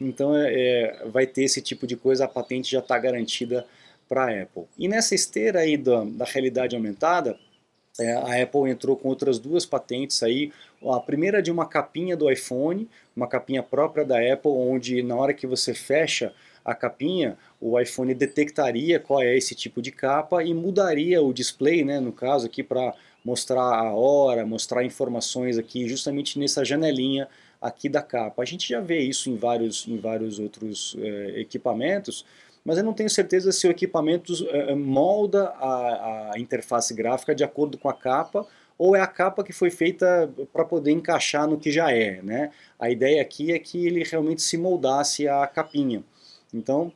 Então 0.02 0.36
é, 0.36 0.54
é 0.54 1.06
vai 1.06 1.28
ter 1.28 1.44
esse 1.44 1.62
tipo 1.62 1.86
de 1.86 1.96
coisa, 1.96 2.26
a 2.26 2.28
patente 2.28 2.72
já 2.72 2.80
está 2.80 2.98
garantida 2.98 3.66
para 4.10 4.24
a 4.26 4.42
Apple. 4.42 4.64
E 4.78 4.88
nessa 4.88 5.14
esteira 5.14 5.60
aí 5.60 5.78
da, 5.78 6.04
da 6.04 6.26
realidade 6.26 6.76
aumentada, 6.76 7.38
é, 8.00 8.14
a 8.14 8.44
Apple 8.44 8.70
entrou 8.70 8.96
com 8.96 9.10
outras 9.10 9.40
duas 9.40 9.66
patentes 9.66 10.22
aí. 10.24 10.52
A 10.90 11.00
primeira 11.00 11.42
de 11.42 11.52
uma 11.52 11.66
capinha 11.66 12.16
do 12.16 12.30
iPhone, 12.32 12.88
uma 13.16 13.28
capinha 13.28 13.64
própria 13.64 14.06
da 14.06 14.18
Apple, 14.18 14.52
onde 14.52 15.02
na 15.02 15.16
hora 15.16 15.34
que 15.34 15.48
você 15.48 15.74
fecha 15.74 16.34
a 16.68 16.76
capinha, 16.76 17.38
o 17.62 17.80
iPhone 17.80 18.14
detectaria 18.14 19.00
qual 19.00 19.22
é 19.22 19.38
esse 19.38 19.56
tipo 19.56 19.82
de 19.82 19.90
capa 19.90 20.44
e 20.44 20.54
mudaria 20.54 21.22
o 21.22 21.32
display, 21.32 21.86
né, 21.86 21.98
no 22.02 22.12
caso 22.12 22.46
aqui 22.46 22.62
para 22.62 22.94
mostrar 23.24 23.62
a 23.62 23.94
hora, 23.94 24.46
mostrar 24.46 24.84
informações 24.84 25.58
aqui 25.58 25.88
justamente 25.88 26.38
nessa 26.38 26.66
janelinha 26.66 27.30
aqui 27.62 27.88
da 27.88 28.02
capa. 28.02 28.42
A 28.42 28.46
gente 28.46 28.68
já 28.68 28.82
vê 28.82 29.00
isso 29.00 29.30
em 29.30 29.38
vários, 29.38 29.88
em 29.88 29.98
vários 29.98 30.40
outros 30.40 30.98
é, 31.00 31.40
equipamentos, 31.40 32.26
mas 32.66 32.78
eu 32.78 32.84
não 32.84 32.94
tenho 32.94 33.10
certeza 33.10 33.54
se 33.54 33.66
o 33.66 33.72
equipamento 33.72 34.34
é, 34.50 34.76
molda 34.76 35.48
a, 35.48 36.32
a 36.34 36.40
interface 36.40 36.94
gráfica 36.94 37.34
de 37.34 37.46
acordo 37.46 37.78
com 37.78 37.88
a 37.88 37.94
capa 37.94 38.46
ou 38.78 38.94
é 38.94 39.00
a 39.00 39.08
capa 39.08 39.42
que 39.42 39.54
foi 39.54 39.72
feita 39.72 40.30
para 40.52 40.66
poder 40.66 40.92
encaixar 40.92 41.48
no 41.48 41.58
que 41.58 41.72
já 41.72 41.92
é. 41.92 42.22
Né? 42.22 42.52
A 42.78 42.90
ideia 42.90 43.22
aqui 43.22 43.54
é 43.54 43.58
que 43.58 43.88
ele 43.88 44.04
realmente 44.04 44.42
se 44.42 44.58
moldasse 44.58 45.30
à 45.30 45.48
capinha. 45.48 46.04
Então, 46.54 46.92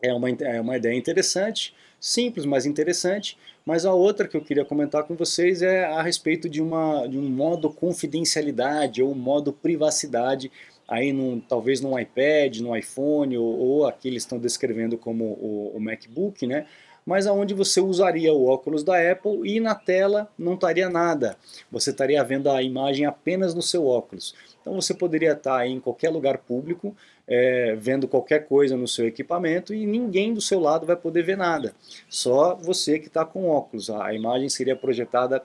é 0.00 0.12
uma, 0.12 0.28
é 0.28 0.60
uma 0.60 0.76
ideia 0.76 0.96
interessante, 0.96 1.74
simples, 2.00 2.44
mas 2.44 2.66
interessante. 2.66 3.38
Mas 3.64 3.86
a 3.86 3.92
outra 3.92 4.26
que 4.26 4.36
eu 4.36 4.40
queria 4.40 4.64
comentar 4.64 5.04
com 5.04 5.14
vocês 5.14 5.62
é 5.62 5.84
a 5.84 6.02
respeito 6.02 6.48
de, 6.48 6.60
uma, 6.60 7.06
de 7.06 7.16
um 7.16 7.30
modo 7.30 7.70
confidencialidade 7.70 9.02
ou 9.02 9.14
modo 9.14 9.52
privacidade, 9.52 10.50
aí 10.88 11.12
num, 11.12 11.40
talvez 11.40 11.80
num 11.80 11.98
iPad, 11.98 12.58
no 12.60 12.76
iPhone, 12.76 13.36
ou, 13.36 13.58
ou 13.58 13.86
aqui 13.86 14.08
eles 14.08 14.22
estão 14.22 14.38
descrevendo 14.38 14.98
como 14.98 15.24
o, 15.24 15.72
o 15.74 15.80
MacBook, 15.80 16.46
né? 16.46 16.66
mas 17.04 17.26
aonde 17.26 17.54
você 17.54 17.80
usaria 17.80 18.32
o 18.32 18.46
óculos 18.46 18.82
da 18.84 19.10
Apple 19.10 19.40
e 19.44 19.60
na 19.60 19.74
tela 19.74 20.28
não 20.38 20.54
estaria 20.54 20.88
nada. 20.88 21.36
Você 21.70 21.90
estaria 21.90 22.22
vendo 22.22 22.50
a 22.50 22.62
imagem 22.62 23.06
apenas 23.06 23.54
no 23.54 23.62
seu 23.62 23.86
óculos. 23.86 24.34
Então 24.60 24.74
você 24.74 24.94
poderia 24.94 25.32
estar 25.32 25.66
em 25.66 25.80
qualquer 25.80 26.10
lugar 26.10 26.38
público, 26.38 26.96
é, 27.26 27.74
vendo 27.76 28.06
qualquer 28.06 28.46
coisa 28.46 28.76
no 28.76 28.86
seu 28.86 29.06
equipamento 29.06 29.74
e 29.74 29.86
ninguém 29.86 30.32
do 30.32 30.40
seu 30.40 30.60
lado 30.60 30.86
vai 30.86 30.96
poder 30.96 31.22
ver 31.22 31.36
nada. 31.36 31.74
Só 32.08 32.54
você 32.54 32.98
que 32.98 33.08
está 33.08 33.24
com 33.24 33.48
óculos. 33.48 33.90
A 33.90 34.14
imagem 34.14 34.48
seria 34.48 34.76
projetada 34.76 35.42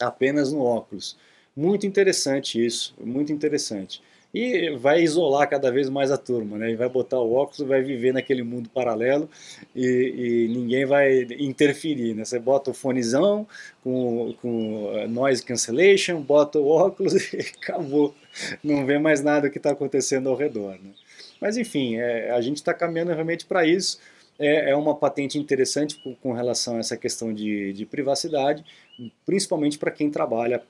apenas 0.00 0.52
no 0.52 0.62
óculos. 0.62 1.16
Muito 1.56 1.86
interessante 1.86 2.64
isso, 2.64 2.94
muito 3.00 3.32
interessante 3.32 4.02
e 4.32 4.70
vai 4.76 5.02
isolar 5.02 5.48
cada 5.48 5.70
vez 5.70 5.88
mais 5.88 6.10
a 6.10 6.18
turma, 6.18 6.58
né? 6.58 6.70
E 6.70 6.76
vai 6.76 6.88
botar 6.88 7.18
o 7.18 7.32
óculos, 7.32 7.66
vai 7.66 7.82
viver 7.82 8.12
naquele 8.12 8.42
mundo 8.42 8.68
paralelo 8.68 9.28
e, 9.74 9.84
e, 9.86 10.48
ninguém 10.48 10.84
vai 10.84 11.22
interferir, 11.38 12.14
né? 12.14 12.24
Você 12.24 12.38
bota 12.38 12.70
o 12.70 12.74
fonezão 12.74 13.46
com, 13.82 14.34
com 14.42 14.92
eh, 14.94 15.06
noise 15.06 15.42
cancellation, 15.42 16.20
bota 16.20 16.58
o 16.58 16.68
óculos 16.68 17.14
e 17.32 17.38
acabou. 17.38 18.14
Não 18.62 18.84
vê 18.84 18.98
mais 18.98 19.22
nada 19.22 19.48
que 19.48 19.58
está 19.58 19.70
acontecendo 19.70 20.28
ao 20.28 20.36
redor, 20.36 20.72
né? 20.72 20.90
Mas 21.40 21.56
enfim, 21.56 21.96
é, 21.96 22.30
a 22.30 22.40
gente 22.40 22.56
está 22.56 22.74
caminhando 22.74 23.12
realmente 23.12 23.46
para 23.46 23.66
isso. 23.66 23.98
É, 24.38 24.70
é, 24.70 24.76
uma 24.76 24.94
patente 24.94 25.36
interessante 25.38 26.00
com, 26.02 26.14
com 26.14 26.32
relação 26.32 26.76
a 26.76 26.80
essa 26.80 26.96
questão 26.96 27.32
de, 27.32 27.72
de 27.72 27.84
privacidade, 27.84 28.64
principalmente 29.26 29.78
para 29.78 29.90
quem 29.90 30.10
trabalha 30.10 30.62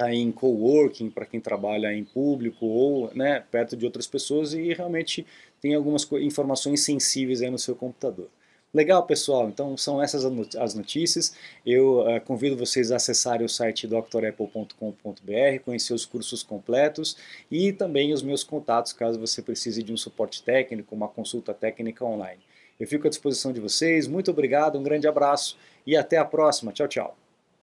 Tá 0.00 0.14
em 0.14 0.32
coworking, 0.32 1.10
para 1.10 1.26
quem 1.26 1.38
trabalha 1.38 1.92
em 1.92 2.04
público 2.04 2.64
ou 2.64 3.14
né, 3.14 3.44
perto 3.50 3.76
de 3.76 3.84
outras 3.84 4.06
pessoas 4.06 4.54
e 4.54 4.72
realmente 4.72 5.26
tem 5.60 5.74
algumas 5.74 6.10
informações 6.22 6.82
sensíveis 6.82 7.42
aí 7.42 7.50
no 7.50 7.58
seu 7.58 7.76
computador. 7.76 8.30
Legal, 8.72 9.04
pessoal? 9.04 9.50
Então 9.50 9.76
são 9.76 10.02
essas 10.02 10.24
as 10.56 10.74
notícias. 10.74 11.36
Eu 11.66 12.00
uh, 12.00 12.18
convido 12.22 12.56
vocês 12.56 12.90
a 12.90 12.96
acessarem 12.96 13.44
o 13.44 13.48
site 13.48 13.86
drapple.com.br, 13.86 14.72
conhecer 15.66 15.92
os 15.92 16.06
cursos 16.06 16.42
completos 16.42 17.18
e 17.50 17.70
também 17.70 18.14
os 18.14 18.22
meus 18.22 18.42
contatos 18.42 18.94
caso 18.94 19.20
você 19.20 19.42
precise 19.42 19.82
de 19.82 19.92
um 19.92 19.98
suporte 19.98 20.42
técnico, 20.42 20.94
uma 20.94 21.08
consulta 21.08 21.52
técnica 21.52 22.06
online. 22.06 22.40
Eu 22.78 22.86
fico 22.86 23.06
à 23.06 23.10
disposição 23.10 23.52
de 23.52 23.60
vocês. 23.60 24.08
Muito 24.08 24.30
obrigado, 24.30 24.78
um 24.78 24.82
grande 24.82 25.06
abraço 25.06 25.58
e 25.86 25.94
até 25.94 26.16
a 26.16 26.24
próxima. 26.24 26.72
Tchau, 26.72 26.88
tchau. 26.88 27.19